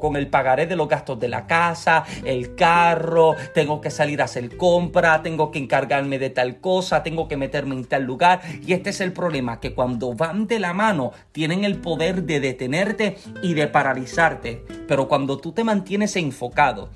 con, 0.00 0.16
el 0.16 0.28
pagaré 0.28 0.66
de 0.66 0.76
los 0.76 0.86
gastos 0.86 1.18
de 1.18 1.28
la 1.28 1.46
casa, 1.46 2.04
el 2.26 2.54
carro, 2.54 3.34
tengo 3.54 3.80
que 3.80 3.90
salir 3.90 4.20
a 4.20 4.26
hacer 4.26 4.54
compra, 4.58 5.22
tengo 5.22 5.50
que 5.50 5.58
encargarme 5.58 6.18
de 6.18 6.28
tal 6.28 6.60
cosa, 6.60 7.02
tengo 7.02 7.26
que 7.26 7.38
meterme 7.38 7.74
en 7.74 7.86
tal 7.86 8.02
lugar. 8.02 8.42
Y 8.66 8.74
este 8.74 8.90
es 8.90 9.00
el 9.00 9.14
problema, 9.14 9.58
que 9.58 9.72
cuando 9.72 10.12
van 10.12 10.46
de 10.46 10.60
la 10.60 10.74
mano 10.74 11.12
tienen 11.32 11.64
el 11.64 11.78
poder 11.78 12.24
de 12.24 12.40
detenerte 12.40 13.16
y 13.42 13.54
de 13.54 13.66
paralizarte. 13.66 14.62
Pero 14.86 15.08
cuando 15.08 15.38
tú 15.38 15.52
te 15.52 15.64
mantienes 15.64 16.16
enfocado 16.16 16.90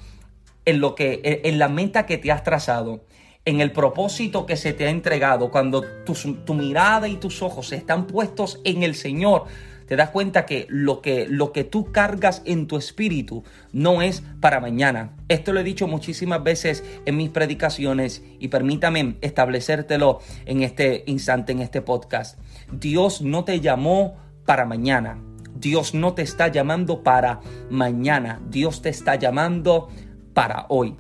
en 0.67 0.81
lo 0.81 0.95
que 0.95 1.41
en 1.45 1.59
la 1.59 1.69
meta 1.69 2.05
que 2.05 2.19
te 2.19 2.31
has 2.31 2.45
trazado, 2.45 3.01
en 3.45 3.61
el 3.61 3.73
propósito 3.73 4.47
que 4.47 4.57
se 4.57 4.73
te 4.73 4.87
ha 4.87 4.91
entregado, 4.91 5.51
cuando 5.51 5.83
tu, 6.05 6.55
mirada 6.55 7.09
y 7.09 7.17
tus 7.17 7.43
ojos 7.43 7.73
están 7.73 8.07
puestos 8.07 8.61
en 8.65 8.83
el 8.83 8.95
Señor, 8.95 9.45
te 9.87 9.97
das 9.97 10.11
cuenta 10.11 10.47
que 10.47 10.67
lo, 10.69 11.01
que 11.01 11.27
lo 11.27 11.51
que 11.53 11.65
tú 11.65 11.91
cargas 11.91 12.43
en 12.45 12.69
tu 12.69 12.77
espíritu 12.77 13.43
no 13.73 14.03
es 14.03 14.23
para 14.41 14.61
mañana. 14.61 15.17
Esto 15.29 15.53
lo 15.53 15.61
he 15.61 15.65
dicho 15.65 15.89
muchísimas 15.89 16.45
veces 16.45 16.85
en 17.07 17.17
mis 17.17 17.31
predicaciones 17.31 18.23
y 18.39 18.49
permítame 18.49 19.17
establecértelo 19.21 20.21
en 20.47 20.63
este 20.63 21.03
instante, 21.07 21.51
en 21.51 21.61
este 21.61 21.83
podcast. 21.83 22.39
Dios 22.71 23.21
no 23.21 23.43
te 23.43 23.59
llamó 23.59 24.17
para 24.47 24.65
mañana. 24.65 25.19
Dios 25.57 25.93
no 25.93 26.15
te 26.15 26.23
está 26.23 26.49
llamando 26.49 27.03
para 27.03 27.41
mañana. 27.69 28.41
Dios 28.49 28.83
te 28.83 28.91
está 28.91 29.17
llamando 29.17 29.89
para 30.35 30.67
hoy. 30.69 30.97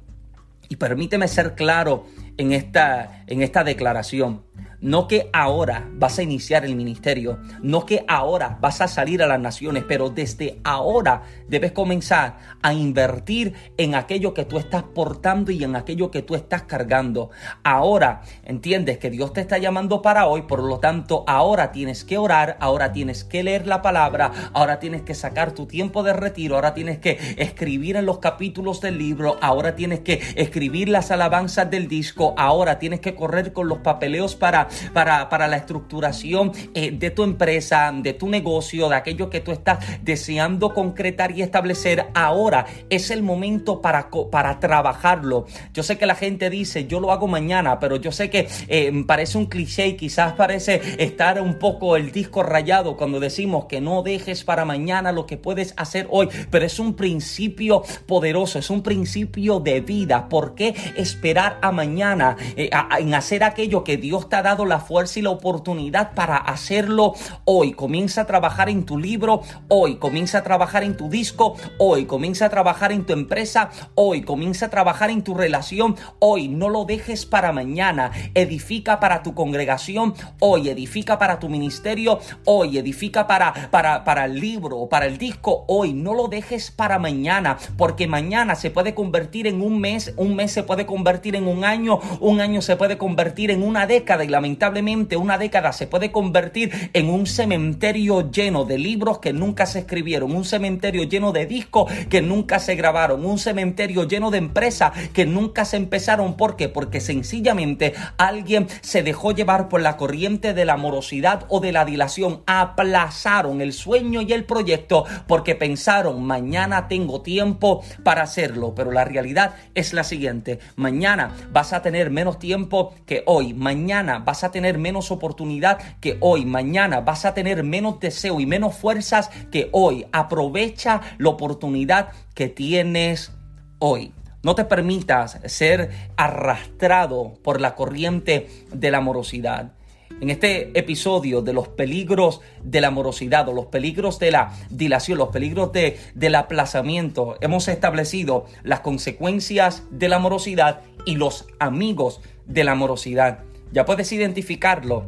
Y 0.69 0.77
permíteme 0.77 1.29
ser 1.29 1.55
claro 1.55 2.07
en 2.41 2.53
esta, 2.53 3.23
en 3.27 3.43
esta 3.43 3.65
declaración. 3.65 4.43
No 4.83 5.09
que 5.09 5.29
ahora 5.35 5.89
vas 5.93 6.19
a 6.19 6.23
iniciar 6.23 6.65
el 6.65 6.75
ministerio, 6.75 7.39
no 7.63 7.85
que 7.85 8.03
ahora 8.09 8.57
vas 8.63 8.81
a 8.81 8.89
salir 8.89 9.23
a 9.23 9.27
las 9.27 9.39
naciones, 9.39 9.85
pero 9.87 10.09
desde 10.09 10.59
ahora 10.65 11.23
debes 11.49 11.73
comenzar 11.73 12.39
a 12.63 12.73
invertir 12.73 13.53
en 13.77 13.95
aquello 13.95 14.33
que 14.33 14.47
tú 14.47 14.59
estás 14.59 14.83
portando 14.83 15.51
y 15.51 15.63
en 15.65 15.77
aquello 15.77 16.11
que 16.11 16.23
tú 16.23 16.35
estás 16.35 16.63
cargando. 16.63 17.29
Ahora 17.63 18.23
entiendes 18.43 18.97
que 18.97 19.11
Dios 19.11 19.35
te 19.35 19.43
está 19.43 19.59
llamando 19.59 20.01
para 20.01 20.27
hoy, 20.27 20.43
por 20.43 20.63
lo 20.63 20.79
tanto 20.79 21.25
ahora 21.27 21.73
tienes 21.73 22.03
que 22.05 22.17
orar, 22.17 22.57
ahora 22.61 22.93
tienes 22.93 23.23
que 23.25 23.43
leer 23.43 23.67
la 23.67 23.83
palabra, 23.83 24.33
ahora 24.55 24.79
tienes 24.79 25.03
que 25.03 25.15
sacar 25.15 25.53
tu 25.53 25.67
tiempo 25.67 26.03
de 26.03 26.15
retiro, 26.15 26.55
ahora 26.55 26.73
tienes 26.73 26.99
que 27.01 27.19
escribir 27.37 27.97
en 27.97 28.07
los 28.07 28.19
capítulos 28.19 28.81
del 28.81 28.97
libro, 28.97 29.37
ahora 29.43 29.77
tienes 29.77 30.01
que 30.01 30.23
escribir 30.37 30.89
las 30.89 31.11
alabanzas 31.11 31.71
del 31.71 31.87
disco, 31.87 32.35
ahora 32.39 32.79
tienes 32.79 33.01
que 33.01 33.15
correr 33.15 33.53
con 33.53 33.69
los 33.69 33.81
papeleos 33.81 34.37
para 34.37 34.70
para, 34.93 35.49
la 35.49 35.57
estructuración 35.57 36.53
eh, 36.75 36.91
de 36.91 37.11
tu 37.11 37.23
empresa, 37.23 37.93
de 37.95 38.13
tu 38.15 38.29
negocio, 38.29 38.89
de 38.89 38.97
aquello 38.97 39.31
que 39.31 39.41
tú 39.41 39.53
estás 39.53 39.79
deseando 40.03 40.75
concretar 40.75 41.33
y 41.33 41.43
establecer. 41.43 42.07
Ahora 42.15 42.67
es 42.89 43.11
el 43.11 43.23
momento 43.23 43.81
para, 43.81 44.11
para 44.31 44.61
trabajarlo. 44.61 45.47
Yo 45.73 45.83
sé 45.83 45.99
que 45.99 46.07
la 46.07 46.15
gente 46.15 46.51
dice, 46.51 46.87
yo 46.87 47.01
lo 47.01 47.13
hago 47.13 47.27
mañana, 47.27 47.79
pero 47.79 47.97
yo 47.97 48.13
sé 48.13 48.31
que 48.31 48.49
eh, 48.69 48.93
parece 49.07 49.39
un 49.39 49.47
cliché 49.47 49.89
y 49.89 49.97
quizás 49.97 50.35
parece 50.35 50.81
estar 50.99 51.41
un 51.41 51.59
poco 51.59 51.97
el 51.97 52.13
disco 52.13 52.43
rayado 52.43 52.97
cuando 52.97 53.21
decimos 53.21 53.67
que 53.67 53.81
no 53.81 54.03
dejes 54.03 54.45
para 54.45 54.65
mañana 54.65 55.13
lo 55.13 55.27
que 55.27 55.37
puedes 55.37 55.75
hacer 55.77 56.07
hoy, 56.11 56.29
pero 56.51 56.65
es 56.65 56.79
un 56.79 56.95
principio 56.95 57.83
poderoso, 58.07 58.59
es 58.59 58.71
un 58.71 58.83
principio 58.83 59.61
de 59.61 59.81
vida. 59.81 60.29
¿Por 60.29 60.55
qué 60.55 60.75
esperar 60.97 61.59
a 61.63 61.73
mañana 61.73 62.37
eh, 62.57 62.71
en 62.99 63.15
hacer 63.15 63.45
aquello 63.45 63.85
que 63.85 63.97
Dios 63.97 64.29
te 64.29 64.37
ha 64.37 64.43
dado 64.43 64.60
la 64.65 64.81
fuerza 64.81 65.19
y 65.19 65.23
la 65.23 65.31
oportunidad 65.31 66.15
para 66.15 66.37
hacerlo 66.37 67.15
hoy. 67.45 67.73
Comienza 67.73 68.23
a 68.23 68.27
trabajar 68.27 68.69
en 68.69 68.85
tu 68.85 68.99
libro 68.99 69.43
hoy, 69.69 69.97
comienza 69.97 70.39
a 70.39 70.43
trabajar 70.43 70.85
en 70.85 70.97
tu 70.97 71.09
disco 71.09 71.57
hoy, 71.79 72.07
comienza 72.07 72.47
a 72.47 72.51
trabajar 72.51 72.93
en 72.93 73.05
tu 73.05 73.13
empresa 73.13 73.71
hoy, 73.95 74.23
comienza 74.23 74.67
a 74.67 74.71
trabajar 74.71 75.11
en 75.11 75.23
tu 75.23 75.35
relación 75.35 75.97
hoy. 76.19 76.49
No 76.49 76.69
lo 76.69 76.85
dejes 76.85 77.27
para 77.27 77.53
mañana. 77.53 78.11
Edifica 78.35 79.01
para 79.01 79.23
tu 79.23 79.35
congregación 79.35 80.15
hoy, 80.41 80.69
edifica 80.69 81.19
para 81.19 81.39
tu 81.39 81.49
ministerio 81.49 82.21
hoy, 82.45 82.79
edifica 82.79 83.27
para, 83.27 83.71
para, 83.71 84.05
para 84.05 84.25
el 84.25 84.41
libro, 84.41 84.89
para 84.89 85.07
el 85.07 85.19
disco 85.19 85.65
hoy. 85.69 85.93
No 85.93 86.15
lo 86.15 86.29
dejes 86.29 86.71
para 86.71 86.99
mañana, 86.99 87.59
porque 87.77 88.07
mañana 88.07 88.55
se 88.55 88.71
puede 88.71 88.95
convertir 88.95 89.47
en 89.47 89.63
un 89.63 89.81
mes, 89.81 90.15
un 90.17 90.37
mes 90.37 90.53
se 90.53 90.63
puede 90.63 90.87
convertir 90.87 91.37
en 91.37 91.47
un 91.47 91.65
año, 91.65 92.01
un 92.21 92.41
año 92.41 92.63
se 92.63 92.77
puede 92.77 92.99
convertir 92.99 93.51
en 93.51 93.63
una 93.63 93.87
década 93.87 94.25
y 94.25 94.29
lamentablemente 94.29 94.50
lamentablemente 94.51 95.17
una 95.17 95.39
década 95.39 95.73
se 95.73 95.87
puede 95.87 96.11
convertir 96.11 96.91
en 96.93 97.09
un 97.09 97.27
cementerio 97.27 98.33
lleno 98.33 98.65
de 98.65 98.79
libros 98.79 99.21
que 99.21 99.33
nunca 99.33 99.65
se 99.65 99.79
escribieron, 99.79 100.35
un 100.35 100.45
cementerio 100.45 101.05
lleno 101.05 101.31
de 101.31 101.47
discos 101.47 101.93
que 102.09 102.21
nunca 102.21 102.59
se 102.59 102.75
grabaron, 102.75 103.25
un 103.25 103.39
cementerio 103.39 104.09
lleno 104.09 104.33
de 104.33 104.39
empresas 104.39 104.91
que 105.13 105.25
nunca 105.25 105.65
se 105.65 105.77
empezaron. 105.77 106.37
¿Por 106.37 106.57
qué? 106.57 106.69
Porque 106.69 107.01
sencillamente 107.01 107.95
alguien 108.17 108.67
se 108.81 109.05
dejó 109.05 109.31
llevar 109.31 109.69
por 109.69 109.83
la 109.83 109.97
corriente 109.97 110.53
de 110.53 110.65
la 110.65 110.77
morosidad 110.77 111.47
o 111.49 111.61
de 111.61 111.71
la 111.71 111.85
dilación, 111.85 112.43
aplazaron 112.47 113.61
el 113.61 113.73
sueño 113.73 114.21
y 114.21 114.33
el 114.33 114.47
proyecto 114.47 115.05
porque 115.29 115.55
pensaron 115.55 116.25
mañana 116.25 116.89
tengo 116.89 117.23
tiempo 117.23 117.85
para 118.03 118.23
hacerlo, 118.23 118.75
pero 118.75 118.91
la 118.91 119.05
realidad 119.05 119.55
es 119.77 119.93
la 119.93 120.03
siguiente, 120.03 120.59
mañana 120.75 121.31
vas 121.53 121.73
a 121.73 121.83
tener 121.83 122.11
menos 122.11 122.41
tiempo 122.41 122.95
que 123.07 123.23
hoy, 123.27 123.55
mañana 123.55 124.19
vas 124.19 124.40
a 124.45 124.51
tener 124.51 124.79
menos 124.79 125.11
oportunidad 125.11 125.79
que 126.01 126.17
hoy. 126.21 126.45
Mañana 126.45 127.01
vas 127.01 127.25
a 127.25 127.35
tener 127.35 127.63
menos 127.65 128.01
deseo 128.01 128.41
y 128.41 128.47
menos 128.47 128.77
fuerzas 128.77 129.31
que 129.51 129.69
hoy. 129.73 130.07
Aprovecha 130.13 131.01
la 131.19 131.31
oportunidad 131.31 132.11
que 132.35 132.49
tienes 132.49 133.33
hoy. 133.79 134.13
No 134.43 134.55
te 134.55 134.65
permitas 134.65 135.39
ser 135.45 135.91
arrastrado 136.17 137.35
por 137.43 137.61
la 137.61 137.75
corriente 137.75 138.49
de 138.73 138.91
la 138.91 139.01
morosidad. 139.01 139.73
En 140.21 140.29
este 140.29 140.79
episodio 140.79 141.41
de 141.41 141.53
los 141.53 141.69
peligros 141.69 142.41
de 142.63 142.81
la 142.81 142.91
morosidad 142.91 143.49
o 143.49 143.53
los 143.53 143.67
peligros 143.67 144.19
de 144.19 144.31
la 144.31 144.53
dilación, 144.69 145.19
los 145.19 145.29
peligros 145.29 145.73
de, 145.73 145.99
del 146.15 146.35
aplazamiento, 146.35 147.37
hemos 147.41 147.69
establecido 147.69 148.45
las 148.63 148.81
consecuencias 148.81 149.85
de 149.91 150.09
la 150.09 150.19
morosidad 150.19 150.81
y 151.07 151.17
los 151.17 151.47
amigos 151.59 152.21
de 152.47 152.65
la 152.65 152.75
morosidad. 152.75 153.45
Ya 153.73 153.85
puedes 153.85 154.11
identificarlo. 154.13 155.07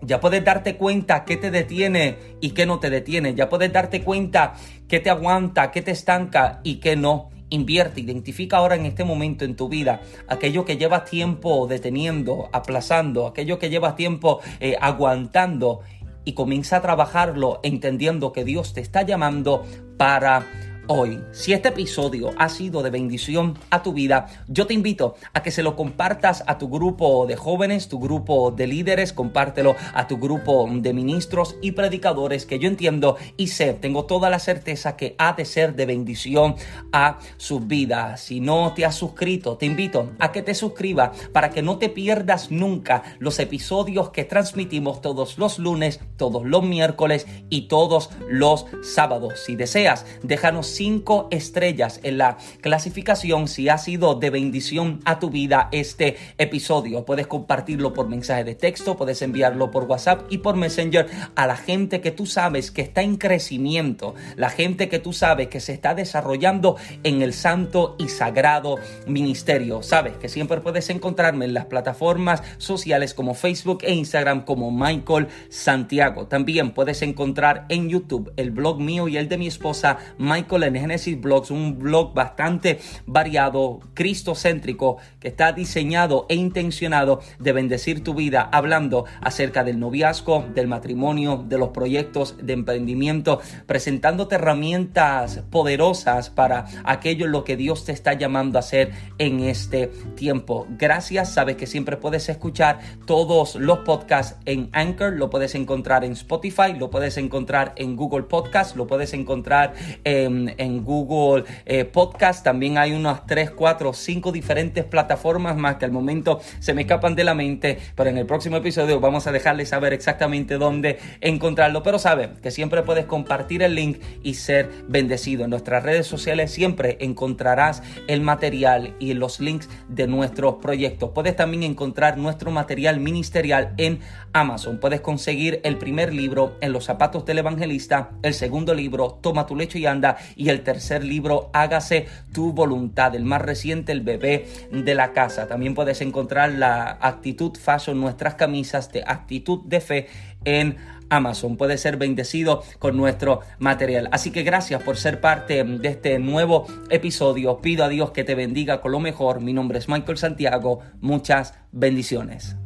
Ya 0.00 0.20
puedes 0.20 0.44
darte 0.44 0.76
cuenta 0.76 1.24
qué 1.24 1.36
te 1.36 1.50
detiene 1.50 2.18
y 2.40 2.50
qué 2.50 2.66
no 2.66 2.78
te 2.78 2.90
detiene. 2.90 3.34
Ya 3.34 3.48
puedes 3.48 3.72
darte 3.72 4.02
cuenta 4.02 4.54
qué 4.86 5.00
te 5.00 5.10
aguanta, 5.10 5.70
qué 5.70 5.80
te 5.80 5.92
estanca 5.92 6.60
y 6.62 6.76
qué 6.76 6.96
no. 6.96 7.30
Invierte, 7.50 8.00
identifica 8.00 8.56
ahora 8.56 8.74
en 8.74 8.84
este 8.84 9.04
momento 9.04 9.44
en 9.44 9.54
tu 9.54 9.68
vida 9.68 10.00
aquello 10.28 10.64
que 10.64 10.76
llevas 10.76 11.04
tiempo 11.04 11.66
deteniendo, 11.66 12.48
aplazando, 12.52 13.26
aquello 13.26 13.58
que 13.58 13.70
llevas 13.70 13.96
tiempo 13.96 14.40
eh, 14.60 14.76
aguantando 14.80 15.80
y 16.24 16.32
comienza 16.32 16.78
a 16.78 16.82
trabajarlo 16.82 17.60
entendiendo 17.62 18.32
que 18.32 18.44
Dios 18.44 18.72
te 18.72 18.80
está 18.80 19.02
llamando 19.02 19.64
para 19.96 20.46
hoy. 20.86 21.20
Si 21.32 21.52
este 21.52 21.68
episodio 21.68 22.30
ha 22.38 22.48
sido 22.48 22.82
de 22.82 22.90
bendición 22.90 23.58
a 23.70 23.82
tu 23.82 23.92
vida, 23.92 24.26
yo 24.48 24.66
te 24.66 24.74
invito 24.74 25.16
a 25.32 25.42
que 25.42 25.50
se 25.50 25.62
lo 25.62 25.76
compartas 25.76 26.44
a 26.46 26.58
tu 26.58 26.68
grupo 26.68 27.26
de 27.26 27.36
jóvenes, 27.36 27.88
tu 27.88 27.98
grupo 27.98 28.50
de 28.50 28.66
líderes, 28.66 29.12
compártelo 29.12 29.76
a 29.94 30.06
tu 30.06 30.18
grupo 30.18 30.68
de 30.70 30.92
ministros 30.92 31.56
y 31.62 31.72
predicadores 31.72 32.46
que 32.46 32.58
yo 32.58 32.68
entiendo 32.68 33.16
y 33.36 33.48
sé, 33.48 33.74
tengo 33.74 34.04
toda 34.04 34.30
la 34.30 34.38
certeza 34.38 34.96
que 34.96 35.14
ha 35.18 35.32
de 35.32 35.44
ser 35.44 35.74
de 35.74 35.86
bendición 35.86 36.56
a 36.92 37.18
sus 37.36 37.66
vidas. 37.66 38.20
Si 38.20 38.40
no 38.40 38.72
te 38.74 38.84
has 38.84 38.94
suscrito, 38.94 39.56
te 39.56 39.66
invito 39.66 40.12
a 40.18 40.32
que 40.32 40.42
te 40.42 40.54
suscribas 40.54 41.16
para 41.32 41.50
que 41.50 41.62
no 41.62 41.78
te 41.78 41.88
pierdas 41.88 42.50
nunca 42.50 43.02
los 43.18 43.38
episodios 43.38 44.10
que 44.10 44.24
transmitimos 44.24 45.00
todos 45.00 45.38
los 45.38 45.58
lunes, 45.58 46.00
todos 46.16 46.44
los 46.44 46.62
miércoles 46.62 47.26
y 47.50 47.62
todos 47.62 48.10
los 48.28 48.66
sábados. 48.82 49.40
Si 49.40 49.56
deseas, 49.56 50.06
déjanos 50.22 50.73
cinco 50.76 51.28
estrellas 51.30 52.00
en 52.02 52.18
la 52.18 52.38
clasificación 52.60 53.48
si 53.48 53.68
ha 53.68 53.78
sido 53.78 54.14
de 54.14 54.30
bendición 54.30 55.00
a 55.04 55.18
tu 55.18 55.30
vida 55.30 55.68
este 55.72 56.16
episodio. 56.38 57.04
Puedes 57.04 57.26
compartirlo 57.26 57.92
por 57.94 58.08
mensaje 58.08 58.44
de 58.44 58.54
texto, 58.54 58.96
puedes 58.96 59.22
enviarlo 59.22 59.70
por 59.70 59.84
WhatsApp 59.84 60.26
y 60.30 60.38
por 60.38 60.56
Messenger 60.56 61.06
a 61.34 61.46
la 61.46 61.56
gente 61.56 62.00
que 62.00 62.10
tú 62.10 62.26
sabes 62.26 62.70
que 62.70 62.82
está 62.82 63.02
en 63.02 63.16
crecimiento, 63.16 64.14
la 64.36 64.50
gente 64.50 64.88
que 64.88 64.98
tú 64.98 65.12
sabes 65.12 65.48
que 65.48 65.60
se 65.60 65.72
está 65.72 65.94
desarrollando 65.94 66.76
en 67.02 67.22
el 67.22 67.32
santo 67.32 67.96
y 67.98 68.08
sagrado 68.08 68.78
ministerio. 69.06 69.82
Sabes 69.82 70.16
que 70.16 70.28
siempre 70.28 70.60
puedes 70.60 70.90
encontrarme 70.90 71.44
en 71.44 71.54
las 71.54 71.66
plataformas 71.66 72.42
sociales 72.58 73.14
como 73.14 73.34
Facebook 73.34 73.78
e 73.82 73.94
Instagram 73.94 74.44
como 74.44 74.70
Michael 74.70 75.28
Santiago. 75.48 76.26
También 76.26 76.72
puedes 76.72 77.02
encontrar 77.02 77.66
en 77.68 77.88
YouTube 77.88 78.32
el 78.36 78.50
blog 78.50 78.80
mío 78.80 79.08
y 79.08 79.16
el 79.16 79.28
de 79.28 79.38
mi 79.38 79.46
esposa 79.46 79.98
Michael 80.18 80.63
en 80.66 80.76
Genesis 80.76 81.20
Blogs, 81.20 81.50
un 81.50 81.78
blog 81.78 82.14
bastante 82.14 82.78
variado, 83.06 83.80
cristocéntrico, 83.94 84.98
que 85.20 85.28
está 85.28 85.52
diseñado 85.52 86.26
e 86.28 86.34
intencionado 86.34 87.20
de 87.38 87.52
bendecir 87.52 88.02
tu 88.02 88.14
vida, 88.14 88.48
hablando 88.52 89.04
acerca 89.20 89.64
del 89.64 89.78
noviazgo, 89.78 90.44
del 90.54 90.68
matrimonio, 90.68 91.44
de 91.46 91.58
los 91.58 91.70
proyectos 91.70 92.36
de 92.42 92.52
emprendimiento, 92.52 93.40
presentándote 93.66 94.36
herramientas 94.36 95.42
poderosas 95.50 96.30
para 96.30 96.66
aquello 96.84 97.26
en 97.26 97.32
lo 97.32 97.44
que 97.44 97.56
Dios 97.56 97.84
te 97.84 97.92
está 97.92 98.14
llamando 98.14 98.58
a 98.58 98.60
hacer 98.60 98.92
en 99.18 99.40
este 99.40 99.88
tiempo. 100.16 100.66
Gracias, 100.70 101.32
sabes 101.32 101.56
que 101.56 101.66
siempre 101.66 101.96
puedes 101.96 102.28
escuchar 102.28 102.80
todos 103.06 103.54
los 103.56 103.78
podcasts 103.80 104.38
en 104.44 104.68
Anchor, 104.72 105.14
lo 105.14 105.30
puedes 105.30 105.54
encontrar 105.54 106.04
en 106.04 106.12
Spotify, 106.12 106.74
lo 106.78 106.90
puedes 106.90 107.16
encontrar 107.16 107.72
en 107.76 107.96
Google 107.96 108.24
Podcast, 108.24 108.76
lo 108.76 108.86
puedes 108.86 109.12
encontrar 109.14 109.74
en 110.04 110.53
en 110.58 110.84
Google 110.84 111.44
eh, 111.66 111.84
Podcast. 111.84 112.44
También 112.44 112.78
hay 112.78 112.92
unas 112.92 113.26
3, 113.26 113.50
4, 113.50 113.92
5 113.92 114.32
diferentes 114.32 114.84
plataformas 114.84 115.56
más 115.56 115.76
que 115.76 115.84
al 115.84 115.92
momento 115.92 116.40
se 116.60 116.74
me 116.74 116.82
escapan 116.82 117.14
de 117.14 117.24
la 117.24 117.34
mente, 117.34 117.78
pero 117.94 118.10
en 118.10 118.18
el 118.18 118.26
próximo 118.26 118.56
episodio 118.56 119.00
vamos 119.00 119.26
a 119.26 119.32
dejarles 119.32 119.68
saber 119.70 119.92
exactamente 119.92 120.58
dónde 120.58 120.98
encontrarlo. 121.20 121.82
Pero 121.82 121.98
saben 121.98 122.34
que 122.42 122.50
siempre 122.50 122.82
puedes 122.82 123.06
compartir 123.06 123.62
el 123.62 123.74
link 123.74 123.98
y 124.22 124.34
ser 124.34 124.70
bendecido. 124.88 125.44
En 125.44 125.50
nuestras 125.50 125.82
redes 125.82 126.06
sociales 126.06 126.50
siempre 126.50 126.96
encontrarás 127.00 127.82
el 128.06 128.20
material 128.20 128.94
y 128.98 129.14
los 129.14 129.40
links 129.40 129.68
de 129.88 130.06
nuestros 130.06 130.56
proyectos. 130.56 131.10
Puedes 131.14 131.36
también 131.36 131.62
encontrar 131.62 132.18
nuestro 132.18 132.50
material 132.50 133.00
ministerial 133.00 133.74
en 133.76 134.00
Amazon. 134.32 134.78
Puedes 134.78 135.00
conseguir 135.00 135.60
el 135.64 135.78
primer 135.78 136.12
libro 136.12 136.56
en 136.60 136.72
los 136.72 136.84
zapatos 136.84 137.24
del 137.24 137.38
evangelista, 137.38 138.10
el 138.22 138.34
segundo 138.34 138.74
libro, 138.74 139.18
Toma 139.22 139.46
tu 139.46 139.56
lecho 139.56 139.78
y 139.78 139.86
anda, 139.86 140.16
y 140.36 140.43
el 140.48 140.62
tercer 140.62 141.04
libro, 141.04 141.50
Hágase 141.52 142.06
tu 142.32 142.52
voluntad, 142.52 143.14
el 143.14 143.24
más 143.24 143.42
reciente, 143.42 143.92
El 143.92 144.00
bebé 144.00 144.46
de 144.70 144.94
la 144.94 145.12
casa. 145.12 145.46
También 145.46 145.74
puedes 145.74 146.00
encontrar 146.00 146.52
la 146.52 146.98
actitud 147.00 147.56
fashion, 147.56 148.00
nuestras 148.00 148.34
camisas 148.34 148.92
de 148.92 149.04
actitud 149.06 149.60
de 149.64 149.80
fe 149.80 150.06
en 150.44 150.76
Amazon. 151.10 151.56
Puede 151.56 151.78
ser 151.78 151.96
bendecido 151.96 152.62
con 152.78 152.96
nuestro 152.96 153.40
material. 153.58 154.08
Así 154.12 154.30
que 154.30 154.42
gracias 154.42 154.82
por 154.82 154.96
ser 154.96 155.20
parte 155.20 155.62
de 155.62 155.88
este 155.88 156.18
nuevo 156.18 156.66
episodio. 156.90 157.58
Pido 157.58 157.84
a 157.84 157.88
Dios 157.88 158.10
que 158.10 158.24
te 158.24 158.34
bendiga 158.34 158.80
con 158.80 158.92
lo 158.92 159.00
mejor. 159.00 159.40
Mi 159.40 159.52
nombre 159.52 159.78
es 159.78 159.88
Michael 159.88 160.18
Santiago. 160.18 160.80
Muchas 161.00 161.54
bendiciones. 161.72 162.56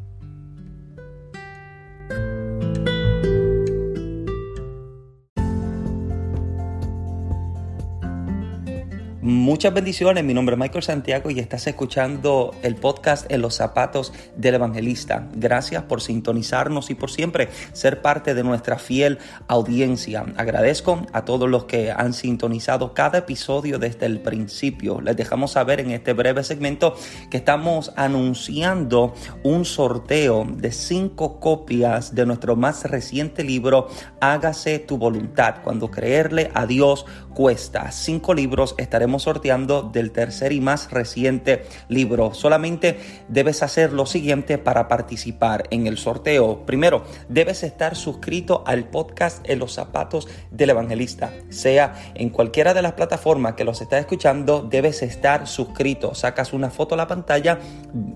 Muchas 9.21 9.75
bendiciones, 9.75 10.23
mi 10.23 10.33
nombre 10.33 10.55
es 10.55 10.61
Michael 10.61 10.85
Santiago 10.85 11.29
y 11.29 11.41
estás 11.41 11.67
escuchando 11.67 12.55
el 12.63 12.77
podcast 12.77 13.29
En 13.33 13.43
los 13.43 13.57
zapatos 13.57 14.13
del 14.37 14.55
evangelista. 14.55 15.29
Gracias 15.35 15.83
por 15.83 16.01
sintonizarnos 16.01 16.89
y 16.91 16.95
por 16.95 17.11
siempre 17.11 17.49
ser 17.73 18.01
parte 18.01 18.37
de 18.37 18.45
nuestra 18.45 18.79
fiel 18.79 19.19
audiencia. 19.49 20.25
Agradezco 20.37 21.05
a 21.13 21.25
todos 21.25 21.51
los 21.51 21.65
que 21.65 21.91
han 21.91 22.13
sintonizado 22.13 22.95
cada 22.95 23.19
episodio 23.19 23.81
desde 23.81 24.07
el 24.07 24.21
principio. 24.21 25.01
Les 25.01 25.17
dejamos 25.17 25.51
saber 25.51 25.81
en 25.81 25.91
este 25.91 26.13
breve 26.13 26.45
segmento 26.45 26.95
que 27.29 27.39
estamos 27.39 27.93
anunciando 27.97 29.15
un 29.43 29.65
sorteo 29.65 30.47
de 30.49 30.71
cinco 30.71 31.41
copias 31.41 32.15
de 32.15 32.25
nuestro 32.25 32.55
más 32.55 32.85
reciente 32.85 33.43
libro 33.43 33.89
Hágase 34.21 34.79
tu 34.79 34.97
voluntad. 34.97 35.57
Cuando 35.65 35.91
creerle 35.91 36.53
a 36.55 36.67
Dios 36.67 37.05
cuesta. 37.39 37.93
Cinco 37.93 38.35
libros 38.35 38.75
estaremos 38.79 39.23
sorteando 39.23 39.83
del 39.83 40.11
tercer 40.11 40.51
y 40.51 40.61
más 40.61 40.91
reciente 40.91 41.67
libro. 41.87 42.35
Solamente 42.35 42.99
debes 43.29 43.63
hacer 43.63 43.93
lo 43.93 44.07
siguiente 44.07 44.59
para 44.59 44.89
participar 44.89 45.69
en 45.71 45.87
el 45.87 45.99
sorteo. 45.99 46.67
Primero, 46.67 47.05
debes 47.29 47.63
estar 47.63 47.95
suscrito 47.95 48.65
al 48.67 48.89
podcast 48.89 49.49
En 49.49 49.61
los 49.61 49.73
zapatos 49.73 50.27
del 50.51 50.71
evangelista. 50.71 51.33
Sea 51.49 51.95
en 52.17 52.31
cualquiera 52.31 52.75
de 52.75 52.83
las 52.83 52.95
plataformas 52.95 53.55
que 53.55 53.63
los 53.63 53.81
estás 53.83 54.01
escuchando, 54.01 54.67
debes 54.69 55.03
estar 55.03 55.47
suscrito. 55.47 56.17
Sacas 56.17 56.53
una 56.53 56.71
foto 56.71 56.97
a 56.97 56.99
la 56.99 57.07
pantalla 57.07 57.61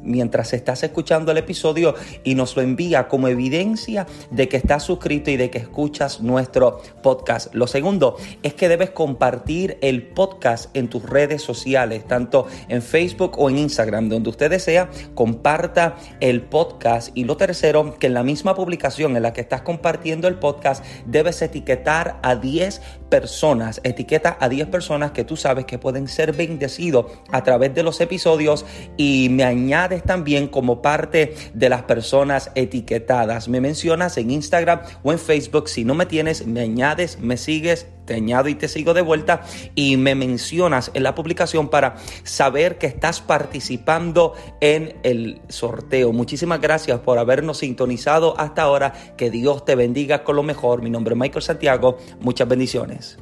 mientras 0.02 0.52
estás 0.52 0.82
escuchando 0.82 1.30
el 1.30 1.38
episodio 1.38 1.94
y 2.24 2.34
nos 2.34 2.56
lo 2.56 2.62
envía 2.62 3.06
como 3.06 3.28
evidencia 3.28 4.04
de 4.32 4.48
que 4.48 4.56
estás 4.56 4.82
suscrito 4.82 5.30
y 5.30 5.36
de 5.36 5.48
que 5.48 5.58
escuchas 5.58 6.20
nuestro 6.22 6.80
podcast. 7.04 7.54
Lo 7.54 7.68
segundo 7.68 8.16
es 8.42 8.54
que 8.54 8.68
debes 8.68 8.90
compartir 9.12 9.76
el 9.82 10.04
podcast 10.04 10.74
en 10.74 10.88
tus 10.88 11.02
redes 11.02 11.42
sociales, 11.42 12.08
tanto 12.08 12.46
en 12.68 12.80
Facebook 12.80 13.32
o 13.36 13.50
en 13.50 13.58
Instagram, 13.58 14.08
donde 14.08 14.30
usted 14.30 14.48
desea, 14.48 14.88
comparta 15.14 15.96
el 16.20 16.40
podcast. 16.40 17.10
Y 17.14 17.24
lo 17.24 17.36
tercero, 17.36 17.98
que 17.98 18.06
en 18.06 18.14
la 18.14 18.22
misma 18.22 18.54
publicación 18.54 19.14
en 19.14 19.22
la 19.22 19.34
que 19.34 19.42
estás 19.42 19.60
compartiendo 19.60 20.28
el 20.28 20.36
podcast, 20.36 20.82
debes 21.04 21.42
etiquetar 21.42 22.20
a 22.22 22.36
10 22.36 22.80
personas, 23.10 23.82
etiqueta 23.84 24.38
a 24.40 24.48
10 24.48 24.68
personas 24.68 25.10
que 25.10 25.24
tú 25.24 25.36
sabes 25.36 25.66
que 25.66 25.78
pueden 25.78 26.08
ser 26.08 26.32
bendecidos 26.32 27.04
a 27.30 27.44
través 27.44 27.74
de 27.74 27.82
los 27.82 28.00
episodios 28.00 28.64
y 28.96 29.28
me 29.30 29.44
añades 29.44 30.04
también 30.04 30.48
como 30.48 30.80
parte 30.80 31.34
de 31.52 31.68
las 31.68 31.82
personas 31.82 32.50
etiquetadas. 32.54 33.46
Me 33.46 33.60
mencionas 33.60 34.16
en 34.16 34.30
Instagram 34.30 34.80
o 35.02 35.12
en 35.12 35.18
Facebook. 35.18 35.68
Si 35.68 35.84
no 35.84 35.94
me 35.94 36.06
tienes, 36.06 36.46
me 36.46 36.62
añades, 36.62 37.18
me 37.20 37.36
sigues 37.36 37.88
te 38.04 38.14
añado 38.14 38.48
y 38.48 38.54
te 38.54 38.68
sigo 38.68 38.94
de 38.94 39.02
vuelta 39.02 39.42
y 39.74 39.96
me 39.96 40.14
mencionas 40.14 40.90
en 40.94 41.02
la 41.02 41.14
publicación 41.14 41.68
para 41.68 41.96
saber 42.24 42.78
que 42.78 42.86
estás 42.86 43.20
participando 43.20 44.34
en 44.60 44.96
el 45.02 45.40
sorteo. 45.48 46.12
Muchísimas 46.12 46.60
gracias 46.60 47.00
por 47.00 47.18
habernos 47.18 47.58
sintonizado 47.58 48.38
hasta 48.38 48.62
ahora. 48.62 48.92
Que 49.16 49.30
Dios 49.30 49.64
te 49.64 49.74
bendiga 49.74 50.24
con 50.24 50.36
lo 50.36 50.42
mejor. 50.42 50.82
Mi 50.82 50.90
nombre 50.90 51.14
es 51.14 51.20
Michael 51.20 51.42
Santiago. 51.42 51.98
Muchas 52.20 52.48
bendiciones. 52.48 53.18